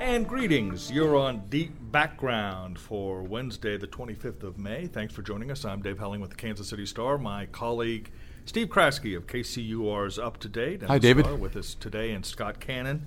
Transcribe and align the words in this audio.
And 0.00 0.28
greetings. 0.28 0.90
You're 0.90 1.16
on 1.16 1.44
Deep 1.48 1.72
Background 1.90 2.78
for 2.78 3.22
Wednesday, 3.22 3.76
the 3.76 3.86
25th 3.86 4.42
of 4.42 4.58
May. 4.58 4.86
Thanks 4.86 5.14
for 5.14 5.22
joining 5.22 5.50
us. 5.50 5.64
I'm 5.64 5.80
Dave 5.80 5.98
Helling 5.98 6.20
with 6.20 6.30
the 6.30 6.36
Kansas 6.36 6.68
City 6.68 6.84
Star. 6.84 7.16
My 7.16 7.46
colleague 7.46 8.10
Steve 8.44 8.68
Kraske 8.68 9.16
of 9.16 9.26
KCUR's 9.26 10.18
Up 10.18 10.38
to 10.38 10.48
Date. 10.48 10.82
Hi, 10.82 10.98
David. 10.98 11.24
Star 11.24 11.36
with 11.36 11.56
us 11.56 11.74
today, 11.74 12.10
and 12.10 12.26
Scott 12.26 12.60
Cannon 12.60 13.06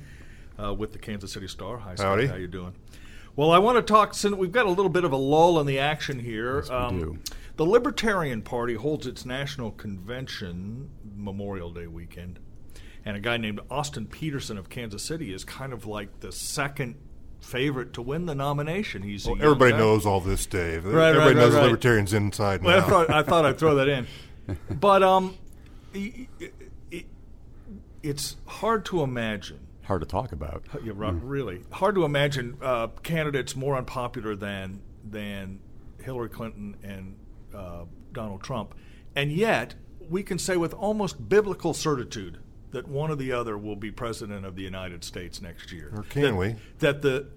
uh, 0.61 0.73
with 0.73 0.93
the 0.93 0.99
Kansas 0.99 1.33
City 1.33 1.47
Star. 1.47 1.77
Hi, 1.79 1.95
Scott. 1.95 2.07
Howdy. 2.07 2.27
How 2.27 2.35
you 2.35 2.47
doing? 2.47 2.73
Well, 3.35 3.51
I 3.51 3.59
want 3.59 3.77
to 3.77 3.81
talk. 3.81 4.13
Since 4.13 4.35
we've 4.35 4.51
got 4.51 4.65
a 4.65 4.69
little 4.69 4.89
bit 4.89 5.03
of 5.03 5.11
a 5.11 5.17
lull 5.17 5.59
in 5.59 5.67
the 5.67 5.77
action 5.77 6.19
here. 6.19 6.63
Yes, 6.67 6.91
we 6.91 6.99
do. 6.99 7.19
The 7.57 7.65
Libertarian 7.65 8.41
Party 8.41 8.75
holds 8.75 9.07
its 9.07 9.25
national 9.25 9.71
convention 9.71 10.89
Memorial 11.15 11.71
Day 11.71 11.87
weekend, 11.87 12.39
and 13.05 13.15
a 13.15 13.19
guy 13.19 13.37
named 13.37 13.59
Austin 13.69 14.07
Petersen 14.07 14.57
of 14.57 14.69
Kansas 14.69 15.03
City 15.03 15.31
is 15.33 15.43
kind 15.45 15.71
of 15.73 15.85
like 15.85 16.19
the 16.21 16.31
second 16.31 16.95
favorite 17.39 17.93
to 17.93 18.01
win 18.01 18.25
the 18.25 18.33
nomination. 18.35 19.03
He's 19.03 19.25
Well, 19.27 19.35
everybody 19.39 19.71
guy. 19.73 19.77
knows 19.77 20.05
all 20.05 20.19
this, 20.19 20.45
Dave. 20.47 20.83
Right, 20.85 21.09
everybody 21.09 21.35
right, 21.35 21.41
knows 21.41 21.53
right, 21.53 21.59
right. 21.59 21.65
libertarians 21.67 22.13
inside 22.13 22.63
Well, 22.63 22.79
I 22.83 22.89
thought, 22.89 23.09
I 23.11 23.21
thought 23.23 23.45
I'd 23.45 23.57
throw 23.59 23.75
that 23.75 23.87
in, 23.87 24.07
but 24.71 25.03
um, 25.03 25.35
i- 25.93 26.27
i- 26.41 26.51
i- 26.91 27.05
it's 28.01 28.35
hard 28.47 28.85
to 28.85 29.01
imagine. 29.01 29.59
Hard 29.83 30.01
to 30.01 30.07
talk 30.07 30.31
about. 30.31 30.63
Yeah, 30.83 30.93
right, 30.95 31.13
really 31.13 31.63
hard 31.71 31.93
to 31.95 32.05
imagine 32.05 32.57
uh, 32.61 32.87
candidates 33.03 33.55
more 33.55 33.75
unpopular 33.77 34.35
than 34.35 34.81
than 35.07 35.59
Hillary 36.01 36.29
Clinton 36.29 36.75
and 36.81 37.15
uh, 37.53 37.85
Donald 38.11 38.41
Trump, 38.41 38.73
and 39.15 39.31
yet 39.31 39.75
we 40.09 40.23
can 40.23 40.39
say 40.39 40.57
with 40.57 40.73
almost 40.73 41.29
biblical 41.29 41.75
certitude 41.75 42.39
that 42.75 42.87
one 42.89 43.09
or 43.09 43.15
the 43.15 43.31
other 43.31 43.57
will 43.57 43.75
be 43.75 43.89
president 43.89 44.45
of 44.45 44.55
the 44.55 44.61
United 44.61 45.03
States 45.03 45.41
next 45.41 45.71
year. 45.71 45.91
Or 45.95 46.03
can 46.03 46.21
that, 46.21 46.35
we? 46.35 46.55
That 46.79 47.01
the 47.01 47.27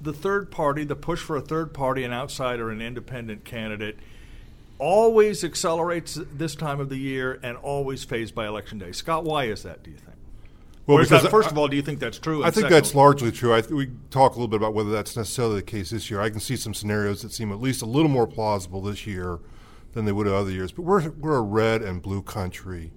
the 0.00 0.12
third 0.12 0.50
party, 0.50 0.82
the 0.84 0.96
push 0.96 1.20
for 1.20 1.36
a 1.36 1.40
third 1.40 1.72
party, 1.72 2.02
an 2.02 2.12
outsider, 2.12 2.70
an 2.70 2.82
independent 2.82 3.44
candidate, 3.44 3.96
always 4.78 5.44
accelerates 5.44 6.18
this 6.34 6.56
time 6.56 6.80
of 6.80 6.88
the 6.88 6.96
year 6.96 7.38
and 7.44 7.56
always 7.58 8.02
fades 8.02 8.32
by 8.32 8.48
election 8.48 8.80
day. 8.80 8.90
Scott, 8.90 9.22
why 9.22 9.44
is 9.44 9.62
that? 9.62 9.84
Do 9.84 9.92
you 9.92 9.96
think? 9.96 10.16
Well, 10.84 10.98
is 10.98 11.10
that, 11.10 11.18
because 11.18 11.30
first 11.30 11.48
I- 11.48 11.52
of 11.52 11.58
all, 11.58 11.68
do 11.68 11.76
you 11.76 11.82
think 11.82 12.00
that's 12.00 12.18
true? 12.18 12.42
I 12.42 12.50
think 12.50 12.68
that's 12.68 12.92
largely 12.92 13.30
true. 13.30 13.54
I 13.54 13.60
th- 13.60 13.70
we 13.70 13.92
talk 14.10 14.32
a 14.32 14.34
little 14.34 14.48
bit 14.48 14.56
about 14.56 14.74
whether 14.74 14.90
that's 14.90 15.16
necessarily 15.16 15.56
the 15.56 15.62
case 15.62 15.90
this 15.90 16.10
year. 16.10 16.20
I 16.20 16.28
can 16.28 16.40
see 16.40 16.56
some 16.56 16.74
scenarios 16.74 17.22
that 17.22 17.32
seem 17.32 17.52
at 17.52 17.60
least 17.60 17.82
a 17.82 17.86
little 17.86 18.10
more 18.10 18.26
plausible 18.26 18.82
this 18.82 19.06
year 19.06 19.38
than 19.92 20.06
they 20.06 20.12
would 20.12 20.26
have 20.26 20.34
other 20.34 20.50
years. 20.50 20.72
But 20.72 20.82
we're 20.82 21.10
we're 21.10 21.36
a 21.36 21.42
red 21.42 21.82
and 21.82 22.02
blue 22.02 22.22
country. 22.22 22.90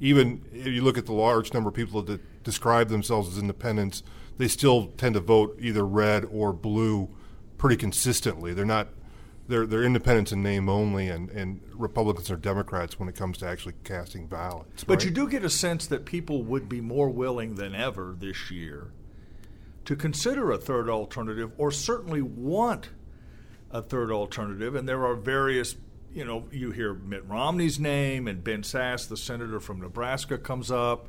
Even 0.00 0.44
if 0.52 0.66
you 0.66 0.82
look 0.82 0.98
at 0.98 1.06
the 1.06 1.12
large 1.12 1.52
number 1.52 1.68
of 1.68 1.74
people 1.74 2.02
that 2.02 2.42
describe 2.42 2.88
themselves 2.88 3.28
as 3.28 3.38
independents, 3.38 4.02
they 4.38 4.48
still 4.48 4.86
tend 4.96 5.14
to 5.14 5.20
vote 5.20 5.56
either 5.60 5.86
red 5.86 6.24
or 6.30 6.52
blue 6.52 7.08
pretty 7.58 7.76
consistently. 7.76 8.54
They're 8.54 8.64
not 8.64 8.88
they're 9.48 9.66
they're 9.66 9.84
independents 9.84 10.32
in 10.32 10.42
name 10.42 10.68
only, 10.68 11.08
and, 11.08 11.28
and 11.30 11.60
Republicans 11.74 12.30
or 12.30 12.36
Democrats 12.36 12.98
when 12.98 13.08
it 13.08 13.16
comes 13.16 13.38
to 13.38 13.46
actually 13.46 13.74
casting 13.84 14.26
ballots. 14.26 14.84
But 14.84 14.98
right? 14.98 15.04
you 15.04 15.10
do 15.10 15.28
get 15.28 15.44
a 15.44 15.50
sense 15.50 15.86
that 15.88 16.04
people 16.04 16.42
would 16.44 16.68
be 16.68 16.80
more 16.80 17.10
willing 17.10 17.56
than 17.56 17.74
ever 17.74 18.14
this 18.18 18.50
year 18.50 18.92
to 19.84 19.96
consider 19.96 20.52
a 20.52 20.58
third 20.58 20.88
alternative 20.88 21.52
or 21.58 21.70
certainly 21.70 22.22
want 22.22 22.90
a 23.70 23.82
third 23.82 24.10
alternative. 24.10 24.74
And 24.74 24.88
there 24.88 25.04
are 25.04 25.14
various, 25.14 25.76
you 26.14 26.24
know, 26.24 26.44
you 26.50 26.70
hear 26.70 26.94
Mitt 26.94 27.26
Romney's 27.26 27.78
name 27.78 28.26
and 28.26 28.42
Ben 28.42 28.62
Sasse, 28.62 29.08
the 29.08 29.16
senator 29.16 29.60
from 29.60 29.80
Nebraska, 29.80 30.38
comes 30.38 30.70
up. 30.70 31.08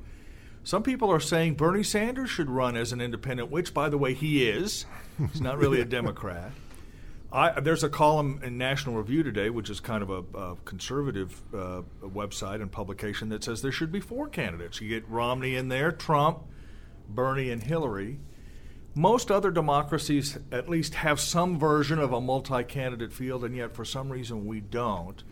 Some 0.63 0.83
people 0.83 1.11
are 1.11 1.19
saying 1.19 1.55
Bernie 1.55 1.83
Sanders 1.83 2.29
should 2.29 2.49
run 2.49 2.77
as 2.77 2.91
an 2.91 3.01
independent, 3.01 3.49
which, 3.49 3.73
by 3.73 3.89
the 3.89 3.97
way, 3.97 4.13
he 4.13 4.47
is. 4.47 4.85
He's 5.31 5.41
not 5.41 5.57
really 5.57 5.81
a 5.81 5.85
Democrat. 5.99 6.51
I, 7.33 7.59
there's 7.61 7.83
a 7.83 7.89
column 7.89 8.41
in 8.43 8.57
National 8.57 8.95
Review 8.95 9.23
today, 9.23 9.49
which 9.49 9.69
is 9.69 9.79
kind 9.79 10.03
of 10.03 10.09
a, 10.09 10.37
a 10.37 10.55
conservative 10.65 11.41
uh, 11.53 11.81
website 12.03 12.61
and 12.61 12.71
publication, 12.71 13.29
that 13.29 13.43
says 13.43 13.61
there 13.61 13.71
should 13.71 13.91
be 13.91 14.01
four 14.01 14.27
candidates. 14.27 14.81
You 14.81 14.89
get 14.89 15.07
Romney 15.09 15.55
in 15.55 15.69
there, 15.69 15.91
Trump, 15.91 16.43
Bernie, 17.07 17.49
and 17.49 17.63
Hillary. 17.63 18.19
Most 18.93 19.31
other 19.31 19.51
democracies 19.51 20.37
at 20.51 20.67
least 20.67 20.95
have 20.95 21.19
some 21.19 21.57
version 21.57 21.97
of 21.99 22.11
a 22.11 22.19
multi 22.19 22.63
candidate 22.63 23.13
field, 23.13 23.43
and 23.45 23.55
yet 23.55 23.73
for 23.73 23.85
some 23.85 24.09
reason 24.11 24.45
we 24.45 24.59
don't. 24.59 25.23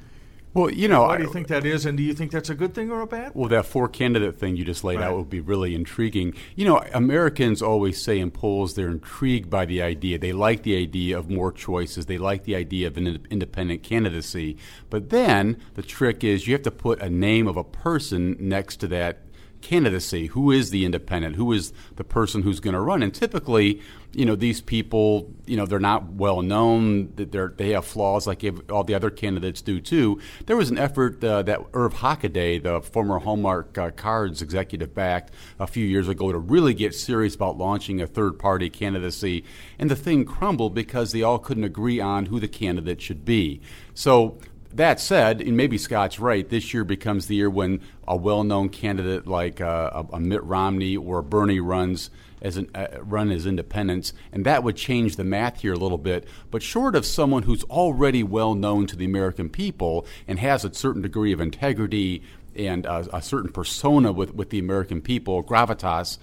Well, 0.52 0.72
you 0.72 0.88
know, 0.88 1.04
Why 1.04 1.18
do 1.18 1.24
you 1.24 1.32
think 1.32 1.48
that 1.50 1.64
is, 1.64 1.86
and 1.86 1.96
do 1.96 2.04
you 2.04 2.14
think 2.16 2.32
that's 2.32 2.50
a 2.50 2.56
good 2.56 2.74
thing 2.74 2.90
or 2.90 3.02
a 3.02 3.08
bad? 3.08 3.34
Well, 3.36 3.50
that 3.50 3.68
four 3.68 3.88
candidate 3.88 4.40
thing 4.40 4.56
you 4.56 4.66
just 4.66 4.84
laid 4.84 4.98
Right. 5.00 5.06
out 5.06 5.16
would 5.18 5.30
be 5.30 5.42
really 5.42 5.76
intriguing. 5.76 6.34
You 6.56 6.66
know, 6.66 6.82
Americans 6.92 7.62
always 7.62 8.02
say 8.02 8.18
in 8.18 8.32
polls 8.32 8.74
they're 8.74 8.90
intrigued 8.90 9.50
by 9.50 9.66
the 9.66 9.84
idea. 9.84 10.18
They 10.18 10.34
like 10.34 10.64
the 10.64 10.76
idea 10.76 11.20
of 11.20 11.30
more 11.30 11.52
choices. 11.52 12.08
They 12.08 12.18
like 12.18 12.46
the 12.46 12.56
idea 12.56 12.88
of 12.88 12.98
an 12.98 13.28
independent 13.30 13.84
candidacy. 13.84 14.58
But 14.90 15.12
then 15.12 15.58
the 15.76 15.84
trick 15.84 16.24
is 16.24 16.48
you 16.48 16.54
have 16.54 16.64
to 16.64 16.72
put 16.72 17.00
a 17.00 17.12
name 17.12 17.48
of 17.48 17.56
a 17.56 17.64
person 17.64 18.36
next 18.40 18.78
to 18.78 18.88
that 18.88 19.20
candidacy. 19.62 20.28
Who 20.28 20.52
is 20.52 20.70
the 20.70 20.86
independent? 20.86 21.36
Who 21.36 21.52
is 21.52 21.74
the 21.96 22.04
person 22.04 22.42
who's 22.42 22.60
going 22.60 22.74
to 22.74 22.80
run? 22.80 23.04
And 23.04 23.14
typically, 23.14 23.82
you 24.14 24.26
know, 24.26 24.36
these 24.36 24.60
people, 24.60 25.32
you 25.46 25.56
know, 25.56 25.66
they're 25.66 25.80
not 25.80 26.14
well 26.14 26.42
known. 26.42 27.14
They're 27.16 27.54
they 27.56 27.70
have 27.72 27.86
flaws 27.86 28.26
like 28.26 28.44
all 28.70 28.84
the 28.84 28.96
other 28.96 29.10
candidates 29.10 29.62
do 29.62 29.80
too. 29.80 30.20
There 30.48 30.58
was 30.58 30.72
an 30.72 30.78
effort 30.78 31.24
uh, 31.24 31.44
that 31.44 31.62
Irv 31.74 31.96
Hockaday, 31.96 32.64
the 32.64 32.82
former 32.82 33.20
Hallmark 33.20 33.78
uh, 33.78 33.92
Cards 33.92 34.42
executive, 34.42 34.96
backed 34.96 35.34
a 35.60 35.68
few 35.68 35.86
years 35.86 36.08
ago 36.08 36.32
to 36.32 36.40
really 36.40 36.74
get 36.74 36.96
serious 36.96 37.36
about 37.36 37.58
launching 37.58 38.02
a 38.02 38.08
third 38.08 38.40
party 38.40 38.70
candidacy, 38.70 39.44
and 39.78 39.92
the 39.92 39.96
thing 39.96 40.26
crumbled 40.26 40.74
because 40.74 41.12
they 41.12 41.22
all 41.22 41.38
couldn't 41.38 41.64
agree 41.64 42.00
on 42.00 42.28
who 42.28 42.40
the 42.40 42.48
candidate 42.48 43.02
should 43.02 43.26
be. 43.26 43.62
So 43.94 44.40
that 44.74 45.00
said, 45.00 45.42
and 45.42 45.58
maybe 45.58 45.78
Scott's 45.78 46.20
right, 46.20 46.48
this 46.48 46.74
year 46.74 46.84
becomes 46.84 47.28
the 47.28 47.36
year 47.36 47.50
when 47.50 47.82
a 48.08 48.16
well-known 48.16 48.70
candidate 48.70 49.26
like 49.26 49.62
uh, 49.62 50.04
a, 50.12 50.20
Mitt 50.20 50.44
Romney 50.44 50.96
or 50.96 51.22
Bernie 51.22 51.60
runs 51.60 52.10
as 52.42 52.56
an, 52.56 52.70
uh, 52.76 52.88
run 53.02 53.32
as 53.32 53.46
independents, 53.46 54.14
and 54.32 54.46
that 54.46 54.64
would 54.64 54.76
change 54.76 55.16
the 55.16 55.24
math 55.24 55.62
here 55.62 55.74
a 55.74 55.78
little 55.78 55.98
bit. 55.98 56.28
But 56.52 56.62
short 56.62 56.96
of 56.96 57.06
someone 57.06 57.44
who's 57.44 57.64
already 57.64 58.24
well 58.24 58.54
known 58.54 58.86
to 58.88 58.96
the 58.96 59.06
American 59.06 59.50
people 59.50 60.06
and 60.28 60.40
has 60.40 60.64
a 60.64 60.74
certain 60.74 61.02
degree 61.02 61.34
of 61.34 61.42
integrity 61.42 62.22
and 62.56 62.86
uh, 62.86 63.06
a 63.12 63.22
certain 63.22 63.52
persona 63.52 64.12
with, 64.12 64.34
with 64.36 64.52
the 64.52 64.60
American 64.60 65.02
people, 65.02 65.44
gravitas, 65.44 66.18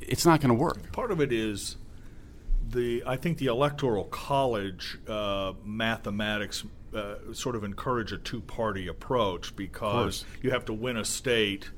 it's 0.00 0.26
not 0.26 0.40
going 0.40 0.48
to 0.48 0.54
work. 0.54 0.92
Part 0.92 1.10
of 1.10 1.20
it 1.20 1.32
is 1.32 1.76
the 2.70 3.02
I 3.06 3.16
think 3.16 3.38
the 3.38 3.46
electoral 3.46 4.04
college 4.04 4.98
uh, 5.08 5.52
mathematics 5.64 6.64
uh, 6.94 7.32
sort 7.32 7.56
of 7.56 7.64
encourage 7.64 8.12
a 8.12 8.18
two-party 8.18 8.86
approach 8.86 9.54
because 9.56 10.24
you 10.42 10.50
have 10.50 10.64
to 10.66 10.72
win 10.72 10.96
a 10.96 11.04
state. 11.04 11.70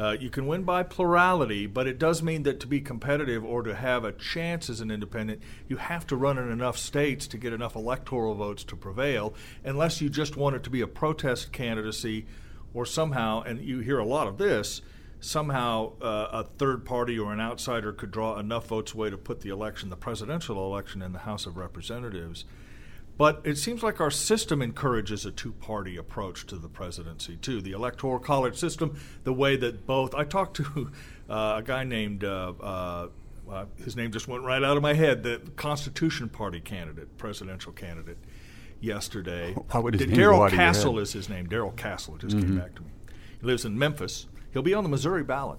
Uh, 0.00 0.16
you 0.20 0.30
can 0.30 0.46
win 0.46 0.62
by 0.62 0.82
plurality, 0.84 1.66
but 1.66 1.88
it 1.88 1.98
does 1.98 2.22
mean 2.22 2.44
that 2.44 2.60
to 2.60 2.68
be 2.68 2.80
competitive 2.80 3.44
or 3.44 3.62
to 3.62 3.74
have 3.74 4.04
a 4.04 4.12
chance 4.12 4.70
as 4.70 4.80
an 4.80 4.92
independent, 4.92 5.42
you 5.66 5.76
have 5.76 6.06
to 6.06 6.14
run 6.14 6.38
in 6.38 6.48
enough 6.50 6.78
states 6.78 7.26
to 7.26 7.36
get 7.36 7.52
enough 7.52 7.74
electoral 7.74 8.34
votes 8.36 8.62
to 8.62 8.76
prevail, 8.76 9.34
unless 9.64 10.00
you 10.00 10.08
just 10.08 10.36
want 10.36 10.54
it 10.54 10.62
to 10.62 10.70
be 10.70 10.80
a 10.80 10.86
protest 10.86 11.50
candidacy 11.52 12.26
or 12.74 12.86
somehow, 12.86 13.42
and 13.42 13.60
you 13.60 13.80
hear 13.80 13.98
a 13.98 14.04
lot 14.04 14.28
of 14.28 14.38
this, 14.38 14.82
somehow 15.20 15.92
uh, 16.00 16.28
a 16.32 16.44
third 16.44 16.84
party 16.84 17.18
or 17.18 17.32
an 17.32 17.40
outsider 17.40 17.92
could 17.92 18.12
draw 18.12 18.38
enough 18.38 18.68
votes 18.68 18.92
away 18.92 19.10
to 19.10 19.18
put 19.18 19.40
the 19.40 19.50
election, 19.50 19.90
the 19.90 19.96
presidential 19.96 20.64
election, 20.64 21.02
in 21.02 21.12
the 21.12 21.20
House 21.20 21.44
of 21.44 21.56
Representatives. 21.56 22.44
But 23.18 23.40
it 23.42 23.58
seems 23.58 23.82
like 23.82 24.00
our 24.00 24.12
system 24.12 24.62
encourages 24.62 25.26
a 25.26 25.32
two 25.32 25.50
party 25.52 25.96
approach 25.96 26.46
to 26.46 26.56
the 26.56 26.68
presidency, 26.68 27.36
too. 27.36 27.60
The 27.60 27.72
Electoral 27.72 28.20
College 28.20 28.56
system, 28.56 28.98
the 29.24 29.32
way 29.32 29.56
that 29.56 29.86
both. 29.86 30.14
I 30.14 30.24
talked 30.24 30.56
to 30.58 30.92
uh, 31.28 31.56
a 31.58 31.62
guy 31.62 31.82
named, 31.82 32.22
uh, 32.22 32.52
uh, 32.60 33.08
uh, 33.50 33.64
his 33.84 33.96
name 33.96 34.12
just 34.12 34.28
went 34.28 34.44
right 34.44 34.62
out 34.62 34.76
of 34.76 34.84
my 34.84 34.94
head, 34.94 35.24
the 35.24 35.42
Constitution 35.56 36.28
Party 36.28 36.60
candidate, 36.60 37.18
presidential 37.18 37.72
candidate, 37.72 38.18
yesterday. 38.80 39.52
Why 39.52 39.80
would 39.80 39.94
his 39.94 40.06
Darrell 40.06 40.42
out 40.42 40.46
of 40.46 40.52
your 40.52 40.60
Castle 40.60 41.00
is 41.00 41.12
his 41.12 41.28
name. 41.28 41.46
Darrell 41.48 41.72
Castle. 41.72 42.14
It 42.14 42.20
just 42.20 42.38
came 42.38 42.56
back 42.56 42.76
to 42.76 42.82
me. 42.82 42.88
He 43.40 43.46
lives 43.46 43.64
in 43.64 43.76
Memphis. 43.76 44.26
He'll 44.52 44.62
be 44.62 44.74
on 44.74 44.84
the 44.84 44.90
Missouri 44.90 45.24
ballot. 45.24 45.58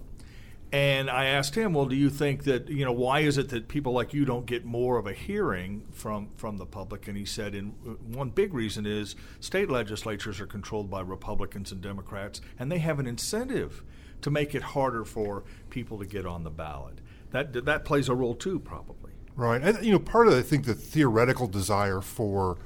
And 0.71 1.09
I 1.09 1.25
asked 1.25 1.55
him, 1.55 1.73
well, 1.73 1.87
do 1.87 1.95
you 1.95 2.11
think 2.11 2.43
that, 2.43 2.69
you 2.69 2.85
know, 2.85 2.91
why 2.91 3.21
is 3.21 3.39
it 3.39 3.49
that 3.49 3.67
people 3.67 3.91
like 3.91 4.13
you 4.13 4.23
don't 4.23 4.45
get 4.45 4.65
more 4.65 4.99
of 4.99 5.07
a 5.07 5.13
hearing 5.13 5.83
from, 5.91 6.29
from 6.37 6.57
the 6.57 6.65
public? 6.65 7.07
And 7.07 7.17
he 7.17 7.25
said, 7.25 7.55
in, 7.55 7.73
uh, 7.87 7.93
one 8.15 8.29
big 8.29 8.53
reason 8.53 8.85
is 8.85 9.15
state 9.39 9.69
legislatures 9.69 10.39
are 10.39 10.45
controlled 10.45 10.91
by 10.91 11.01
Republicans 11.01 11.71
and 11.71 11.81
Democrats, 11.81 12.39
and 12.59 12.71
they 12.71 12.77
have 12.77 12.99
an 12.99 13.07
incentive 13.07 13.83
to 14.21 14.29
make 14.29 14.53
it 14.53 14.61
harder 14.61 15.05
for 15.05 15.43
people 15.71 15.97
to 15.97 16.05
get 16.05 16.27
on 16.27 16.43
the 16.43 16.51
ballot. 16.51 16.99
That, 17.31 17.65
that 17.65 17.83
plays 17.83 18.07
a 18.07 18.13
role 18.13 18.35
too, 18.35 18.59
probably. 18.59 19.11
Right. 19.35 19.61
And, 19.61 19.83
you 19.83 19.91
know, 19.91 19.99
part 19.99 20.27
of, 20.27 20.33
I 20.33 20.43
think, 20.43 20.65
the 20.65 20.75
theoretical 20.75 21.47
desire 21.47 22.01
for 22.01 22.59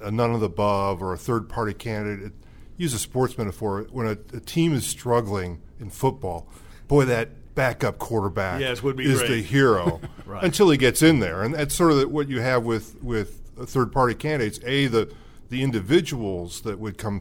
a 0.00 0.10
none 0.10 0.32
of 0.32 0.40
the 0.40 0.46
above 0.46 1.02
or 1.02 1.12
a 1.12 1.18
third 1.18 1.48
party 1.48 1.74
candidate, 1.74 2.32
use 2.76 2.94
a 2.94 2.98
sports 2.98 3.36
metaphor, 3.38 3.86
when 3.90 4.06
a, 4.06 4.36
a 4.36 4.40
team 4.40 4.74
is 4.74 4.86
struggling 4.86 5.60
in 5.80 5.90
football, 5.90 6.46
boy, 6.88 7.04
that 7.06 7.54
backup 7.54 7.98
quarterback 7.98 8.60
yes, 8.60 8.82
would 8.82 8.96
be 8.96 9.10
is 9.10 9.18
great. 9.18 9.28
the 9.30 9.42
hero 9.42 10.00
right. 10.26 10.44
until 10.44 10.70
he 10.70 10.76
gets 10.76 11.02
in 11.02 11.20
there, 11.20 11.42
and 11.42 11.54
that's 11.54 11.74
sort 11.74 11.92
of 11.92 12.10
what 12.10 12.28
you 12.28 12.40
have 12.40 12.64
with 12.64 13.02
with 13.02 13.40
third 13.64 13.92
party 13.92 14.14
candidates. 14.14 14.60
A 14.64 14.86
the 14.86 15.12
the 15.48 15.62
individuals 15.62 16.62
that 16.62 16.78
would 16.78 16.98
come 16.98 17.20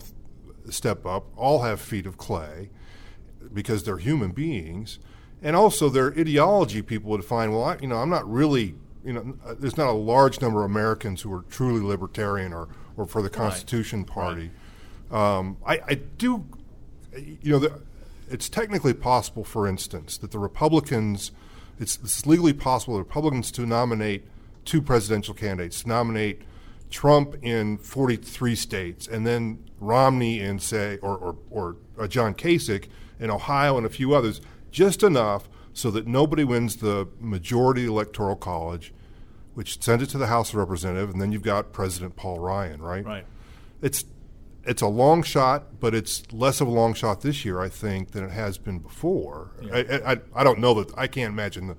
step 0.69 1.05
up 1.05 1.27
all 1.35 1.61
have 1.61 1.79
feet 1.79 2.05
of 2.05 2.17
clay 2.17 2.69
because 3.53 3.83
they're 3.83 3.97
human 3.97 4.31
beings, 4.31 4.99
and 5.41 5.55
also 5.55 5.89
their 5.89 6.07
ideology. 6.17 6.81
People 6.81 7.11
would 7.11 7.25
find, 7.25 7.51
well, 7.53 7.63
I, 7.63 7.77
you 7.79 7.87
know, 7.87 7.97
I'm 7.97 8.09
not 8.09 8.29
really, 8.29 8.75
you 9.03 9.13
know, 9.13 9.37
there's 9.59 9.77
not 9.77 9.87
a 9.87 9.93
large 9.93 10.41
number 10.41 10.63
of 10.63 10.71
Americans 10.71 11.21
who 11.21 11.31
are 11.33 11.43
truly 11.49 11.81
libertarian 11.81 12.53
or 12.53 12.69
or 12.97 13.05
for 13.05 13.21
the 13.21 13.29
Constitution 13.29 13.99
right. 13.99 14.07
Party. 14.07 14.51
Right. 15.09 15.37
Um, 15.37 15.57
I, 15.65 15.79
I, 15.87 15.93
do, 16.17 16.45
you 17.15 17.51
know, 17.51 17.59
the, 17.59 17.81
it's 18.29 18.49
technically 18.49 18.93
possible, 18.93 19.43
for 19.43 19.67
instance, 19.67 20.17
that 20.17 20.31
the 20.31 20.39
Republicans, 20.39 21.31
it's, 21.79 21.97
it's 22.03 22.25
legally 22.25 22.53
possible, 22.53 22.95
the 22.95 23.03
Republicans 23.03 23.51
to 23.51 23.65
nominate 23.65 24.25
two 24.63 24.81
presidential 24.81 25.33
candidates, 25.33 25.83
to 25.83 25.89
nominate 25.89 26.41
Trump 26.89 27.35
in 27.41 27.77
43 27.77 28.55
states, 28.55 29.07
and 29.07 29.25
then 29.25 29.63
Romney 29.79 30.39
in, 30.39 30.59
say, 30.59 30.97
or, 31.01 31.17
or, 31.17 31.35
or 31.49 31.75
uh, 31.99 32.07
John 32.07 32.33
Kasich 32.33 32.87
in 33.19 33.29
Ohio 33.29 33.77
and 33.77 33.85
a 33.85 33.89
few 33.89 34.13
others, 34.13 34.41
just 34.71 35.03
enough 35.03 35.47
so 35.73 35.91
that 35.91 36.07
nobody 36.07 36.43
wins 36.43 36.77
the 36.77 37.07
majority 37.19 37.85
electoral 37.85 38.35
college, 38.35 38.93
which 39.53 39.81
sends 39.81 40.03
it 40.03 40.07
to 40.07 40.17
the 40.17 40.27
House 40.27 40.49
of 40.49 40.55
Representatives, 40.55 41.13
and 41.13 41.21
then 41.21 41.31
you've 41.31 41.43
got 41.43 41.73
President 41.73 42.15
Paul 42.15 42.39
Ryan, 42.39 42.81
right? 42.81 43.05
Right. 43.05 43.25
It's 43.81 44.05
it's 44.65 44.81
a 44.81 44.87
long 44.87 45.23
shot, 45.23 45.79
but 45.79 45.93
it's 45.93 46.23
less 46.31 46.61
of 46.61 46.67
a 46.67 46.71
long 46.71 46.93
shot 46.93 47.21
this 47.21 47.45
year, 47.45 47.59
I 47.61 47.69
think, 47.69 48.11
than 48.11 48.23
it 48.23 48.31
has 48.31 48.57
been 48.57 48.79
before. 48.79 49.51
Yeah. 49.61 49.75
I, 50.05 50.13
I, 50.13 50.17
I 50.35 50.43
don't 50.43 50.59
know 50.59 50.73
that 50.75 50.97
I 50.97 51.07
can't 51.07 51.31
imagine 51.31 51.67
the, 51.67 51.77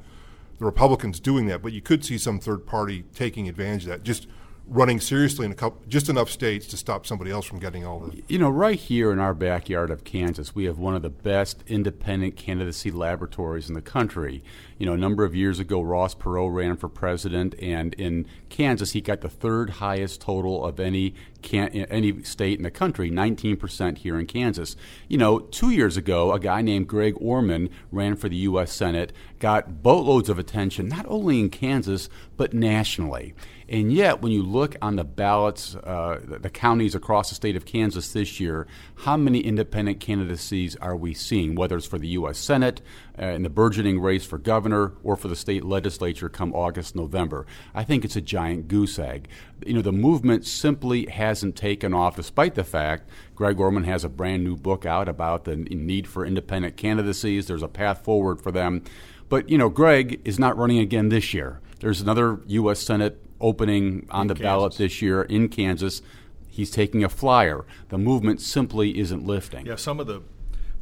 the 0.58 0.64
Republicans 0.64 1.20
doing 1.20 1.46
that, 1.46 1.62
but 1.62 1.72
you 1.72 1.82
could 1.82 2.04
see 2.04 2.18
some 2.18 2.38
third 2.38 2.66
party 2.66 3.04
taking 3.14 3.48
advantage 3.48 3.84
of 3.84 3.88
that. 3.90 4.02
Just 4.02 4.28
running 4.68 5.00
seriously 5.00 5.46
in 5.46 5.52
a 5.52 5.54
couple, 5.54 5.80
just 5.88 6.08
enough 6.08 6.28
states 6.28 6.66
to 6.66 6.76
stop 6.76 7.06
somebody 7.06 7.30
else 7.30 7.46
from 7.46 7.58
getting 7.58 7.86
all 7.86 8.00
the. 8.00 8.22
You 8.28 8.38
know, 8.38 8.50
right 8.50 8.78
here 8.78 9.12
in 9.12 9.18
our 9.18 9.34
backyard 9.34 9.90
of 9.90 10.04
Kansas, 10.04 10.54
we 10.54 10.64
have 10.64 10.78
one 10.78 10.94
of 10.94 11.02
the 11.02 11.10
best 11.10 11.62
independent 11.66 12.36
candidacy 12.36 12.90
laboratories 12.90 13.68
in 13.68 13.74
the 13.74 13.82
country. 13.82 14.42
You 14.78 14.86
know, 14.86 14.92
a 14.92 14.98
number 14.98 15.24
of 15.24 15.34
years 15.34 15.60
ago, 15.60 15.80
Ross 15.80 16.14
Perot 16.14 16.52
ran 16.52 16.76
for 16.76 16.88
president, 16.88 17.54
and 17.60 17.94
in 17.94 18.26
Kansas, 18.48 18.92
he 18.92 19.00
got 19.00 19.20
the 19.20 19.28
third 19.28 19.70
highest 19.70 20.20
total 20.20 20.64
of 20.64 20.80
any 20.80 21.14
can, 21.42 21.68
any 21.68 22.22
state 22.24 22.58
in 22.58 22.64
the 22.64 22.70
country, 22.70 23.10
19% 23.10 23.98
here 23.98 24.18
in 24.18 24.26
Kansas. 24.26 24.76
You 25.08 25.18
know, 25.18 25.38
two 25.38 25.70
years 25.70 25.96
ago, 25.96 26.32
a 26.32 26.40
guy 26.40 26.60
named 26.60 26.88
Greg 26.88 27.14
Orman 27.20 27.70
ran 27.92 28.16
for 28.16 28.28
the 28.28 28.36
U.S. 28.36 28.72
Senate, 28.72 29.12
got 29.38 29.82
boatloads 29.82 30.28
of 30.28 30.38
attention, 30.38 30.88
not 30.88 31.06
only 31.08 31.38
in 31.38 31.50
Kansas, 31.50 32.08
but 32.36 32.52
nationally. 32.52 33.34
And 33.68 33.92
yet, 33.92 34.22
when 34.22 34.30
you 34.30 34.44
look 34.44 34.76
on 34.80 34.94
the 34.94 35.02
ballots, 35.02 35.74
uh, 35.74 36.20
the 36.22 36.50
counties 36.50 36.94
across 36.94 37.30
the 37.30 37.34
state 37.34 37.56
of 37.56 37.64
Kansas 37.64 38.12
this 38.12 38.38
year, 38.38 38.68
how 38.98 39.16
many 39.16 39.40
independent 39.40 39.98
candidacies 39.98 40.76
are 40.76 40.94
we 40.94 41.14
seeing, 41.14 41.56
whether 41.56 41.76
it's 41.76 41.86
for 41.86 41.98
the 41.98 42.06
U.S. 42.08 42.38
Senate, 42.38 42.80
uh, 43.20 43.26
in 43.26 43.42
the 43.42 43.50
burgeoning 43.50 43.98
race 43.98 44.24
for 44.24 44.38
governor, 44.38 44.92
or 45.02 45.16
for 45.16 45.26
the 45.26 45.34
state 45.34 45.64
legislature 45.64 46.28
come 46.28 46.54
August, 46.54 46.94
November? 46.94 47.44
I 47.74 47.82
think 47.82 48.04
it's 48.04 48.14
a 48.14 48.20
giant 48.20 48.68
goose 48.68 49.00
egg. 49.00 49.28
You 49.66 49.74
know, 49.74 49.82
the 49.82 49.90
movement 49.90 50.46
simply 50.46 51.06
hasn't 51.06 51.56
taken 51.56 51.92
off, 51.92 52.14
despite 52.14 52.54
the 52.54 52.64
fact 52.64 53.08
Greg 53.34 53.58
Orman 53.58 53.84
has 53.84 54.04
a 54.04 54.08
brand 54.08 54.44
new 54.44 54.56
book 54.56 54.86
out 54.86 55.08
about 55.08 55.44
the 55.44 55.56
need 55.56 56.06
for 56.06 56.24
independent 56.24 56.76
candidacies. 56.76 57.48
There's 57.48 57.62
a 57.62 57.68
path 57.68 58.04
forward 58.04 58.40
for 58.40 58.52
them. 58.52 58.84
But, 59.28 59.50
you 59.50 59.58
know, 59.58 59.70
Greg 59.70 60.20
is 60.24 60.38
not 60.38 60.56
running 60.56 60.78
again 60.78 61.08
this 61.08 61.34
year. 61.34 61.60
There's 61.80 62.00
another 62.00 62.40
U.S. 62.46 62.78
Senate 62.78 63.20
opening 63.40 64.06
on 64.10 64.22
in 64.22 64.26
the 64.28 64.34
Kansas. 64.34 64.44
ballot 64.44 64.74
this 64.76 65.02
year 65.02 65.22
in 65.22 65.48
Kansas. 65.48 66.02
He's 66.48 66.70
taking 66.70 67.04
a 67.04 67.08
flyer. 67.08 67.66
The 67.88 67.98
movement 67.98 68.40
simply 68.40 68.98
isn't 68.98 69.26
lifting. 69.26 69.66
Yeah, 69.66 69.76
some 69.76 70.00
of 70.00 70.06
the 70.06 70.22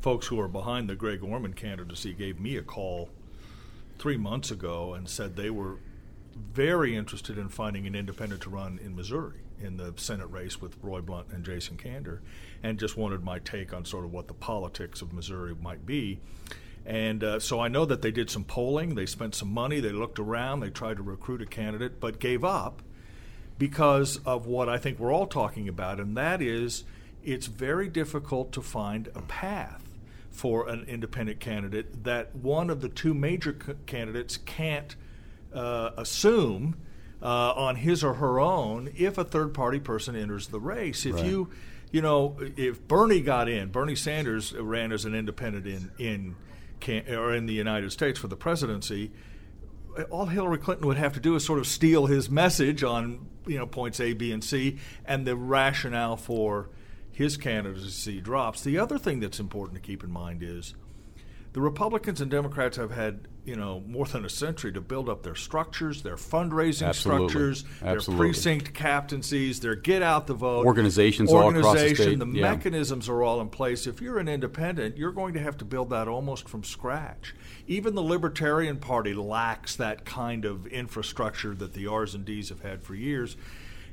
folks 0.01 0.27
who 0.29 0.39
are 0.39 0.49
behind 0.49 0.89
the 0.89 0.95
Greg 0.95 1.23
Orman 1.23 1.55
candidacy 1.55 2.13
gave 2.13 2.39
me 2.39 2.57
a 2.57 2.63
call 2.63 3.09
three 3.99 4.17
months 4.17 4.51
ago 4.51 4.95
and 4.95 5.09
said 5.09 5.35
they 5.35 5.51
were 5.51 5.79
very 6.37 6.97
interested 6.97 7.39
in 7.39 7.49
finding 7.49 7.87
an 7.87 7.95
independent 7.95 8.43
to 8.43 8.51
run 8.51 8.79
in 8.85 8.95
Missouri 8.95 9.41
in 9.63 9.77
the 9.77 9.95
Senate 9.97 10.27
race 10.27 10.61
with 10.61 10.77
Roy 10.83 11.01
Blunt 11.01 11.29
and 11.31 11.45
Jason 11.45 11.77
Kander, 11.77 12.21
and 12.63 12.79
just 12.79 12.97
wanted 12.97 13.23
my 13.23 13.39
take 13.39 13.73
on 13.73 13.85
sort 13.85 14.05
of 14.05 14.13
what 14.13 14.29
the 14.29 14.35
politics 14.35 15.01
of 15.01 15.13
Missouri 15.13 15.55
might 15.61 15.87
be. 15.87 16.21
And 16.87 17.25
uh, 17.25 17.41
so 17.41 17.61
I 17.61 17.69
know 17.69 17.85
that 17.87 18.03
they 18.03 18.11
did 18.11 18.29
some 18.31 18.45
polling, 18.45 18.95
they 18.95 19.07
spent 19.07 19.35
some 19.35 19.53
money, 19.53 19.81
they 19.81 19.91
looked 19.93 20.19
around, 20.19 20.61
they 20.61 20.69
tried 20.71 20.99
to 20.99 21.03
recruit 21.03 21.41
a 21.41 21.47
candidate, 21.47 21.99
but 21.99 22.19
gave 22.21 22.45
up 22.45 22.83
because 23.59 24.19
of 24.27 24.47
what 24.47 24.69
I 24.69 24.79
think 24.79 24.99
we're 24.99 25.13
all 25.13 25.27
talking 25.27 25.69
about, 25.69 26.01
and 26.01 26.17
that 26.17 26.43
is 26.43 26.85
it's 27.23 27.47
very 27.47 27.89
difficult 27.89 28.53
to 28.53 28.61
find 28.61 29.09
a 29.15 29.23
path 29.23 29.83
for 30.31 30.69
an 30.69 30.85
independent 30.89 31.41
candidate 31.41 32.05
that 32.05 32.35
one 32.37 32.69
of 32.69 32.81
the 32.81 32.89
two 32.89 33.15
major 33.15 33.57
c- 33.65 33.73
candidates 33.87 34.37
can't 34.37 34.97
uh, 35.55 35.91
assume 35.97 36.77
uh, 37.23 37.53
on 37.53 37.77
his 37.77 38.05
or 38.05 38.15
her 38.15 38.41
own 38.41 38.91
if 38.97 39.17
a 39.17 39.25
third 39.25 39.55
party 39.55 39.79
person 39.81 40.15
enters 40.17 40.49
the 40.49 40.59
race. 40.61 41.07
If 41.07 41.15
Right. 41.15 41.25
you, 41.25 41.49
you 41.93 42.03
know, 42.03 42.37
if 42.57 42.87
Bernie 42.87 43.21
got 43.21 43.49
in, 43.49 43.71
Bernie 43.71 43.95
Sanders 43.95 44.53
ran 44.53 44.91
as 44.93 45.05
an 45.07 45.15
independent 45.15 45.67
in 45.67 45.91
in 45.99 46.37
can, 46.85 47.13
or 47.13 47.35
in 47.35 47.47
the 47.47 47.55
United 47.55 47.91
States 47.91 48.19
for 48.19 48.29
the 48.29 48.37
presidency. 48.37 49.11
All 50.11 50.27
Hillary 50.27 50.59
Clinton 50.59 50.87
would 50.87 50.97
have 50.97 51.15
to 51.15 51.21
do 51.21 51.35
is 51.35 51.45
sort 51.45 51.59
of 51.59 51.67
steal 51.67 52.07
his 52.07 52.31
message 52.31 52.85
on 52.85 53.27
you 53.47 53.59
know 53.59 53.67
points 53.67 54.01
A, 54.01 54.13
B, 54.13 54.31
and 54.31 54.45
C, 54.45 54.79
and 55.05 55.27
the 55.27 55.35
rationale 55.35 56.17
for 56.17 56.69
his 57.11 57.37
candidacy 57.37 58.21
drops. 58.21 58.63
The 58.63 58.79
other 58.79 58.99
thing 58.99 59.21
that's 59.21 59.41
important 59.41 59.77
to 59.77 59.81
keep 59.81 60.05
in 60.05 60.11
mind 60.11 60.43
is 60.43 60.75
the 61.53 61.61
Republicans 61.61 62.21
and 62.21 62.31
Democrats 62.31 62.77
have 62.77 62.91
had, 62.91 63.29
you 63.45 63.57
know, 63.57 63.83
more 63.87 64.07
than 64.07 64.25
a 64.25 64.29
century 64.29 64.73
to 64.73 64.81
build 64.81 65.09
up 65.09 65.23
their 65.23 65.35
structures, 65.35 66.03
their 66.03 66.17
fundraising 66.17 66.89
Absolutely. 66.89 67.29
structures, 67.29 67.65
Absolutely. 67.83 68.15
their 68.15 68.17
precinct 68.17 68.75
captaincies, 68.75 69.61
their 69.61 69.75
get 69.75 70.03
out 70.03 70.27
the 70.27 70.35
vote 70.35 70.65
Organizations 70.65 71.31
all 71.31 71.51
across 71.51 71.63
the 71.63 71.69
organization. 71.69 72.05
state, 72.05 72.19
the 72.19 72.39
yeah. 72.39 72.51
mechanisms 72.51 73.09
are 73.09 73.23
all 73.23 73.41
in 73.41 73.49
place. 73.49 73.87
If 73.87 74.01
you're 74.01 74.19
an 74.19 74.29
independent, 74.29 74.97
you're 74.97 75.13
going 75.13 75.35
to 75.35 75.41
have 75.41 75.59
to 75.59 75.65
build 75.65 75.91
that 75.91 76.09
almost 76.09 76.49
from 76.49 76.65
scratch. 76.65 77.35
Even 77.67 77.95
the 77.95 78.03
Libertarian 78.03 78.79
Party 78.79 79.15
lacks 79.15 79.77
that 79.77 80.05
kind 80.05 80.45
of 80.45 80.67
infrastructure 80.67 81.55
that 81.55 81.75
the 81.75 81.87
R's 81.87 82.15
and 82.15 82.25
D's 82.25 82.49
have 82.49 82.61
had 82.61 82.83
for 82.83 82.95
years. 82.95 83.37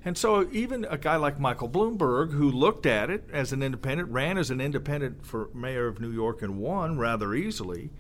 And 0.04 0.18
so, 0.18 0.50
even 0.52 0.86
a 0.86 0.98
guy 0.98 1.18
like 1.18 1.40
Michael 1.40 1.70
Bloomberg, 1.70 2.32
who 2.32 2.50
looked 2.50 2.88
at 2.88 3.12
it 3.12 3.30
as 3.32 3.54
an 3.54 3.62
independent, 3.62 4.10
ran 4.10 4.38
as 4.38 4.50
an 4.50 4.60
independent 4.60 5.26
for 5.26 5.50
mayor 5.54 5.86
of 5.88 6.00
New 6.00 6.10
York 6.10 6.42
and 6.42 6.58
won 6.58 6.98
rather 6.98 7.36
easily, 7.36 7.92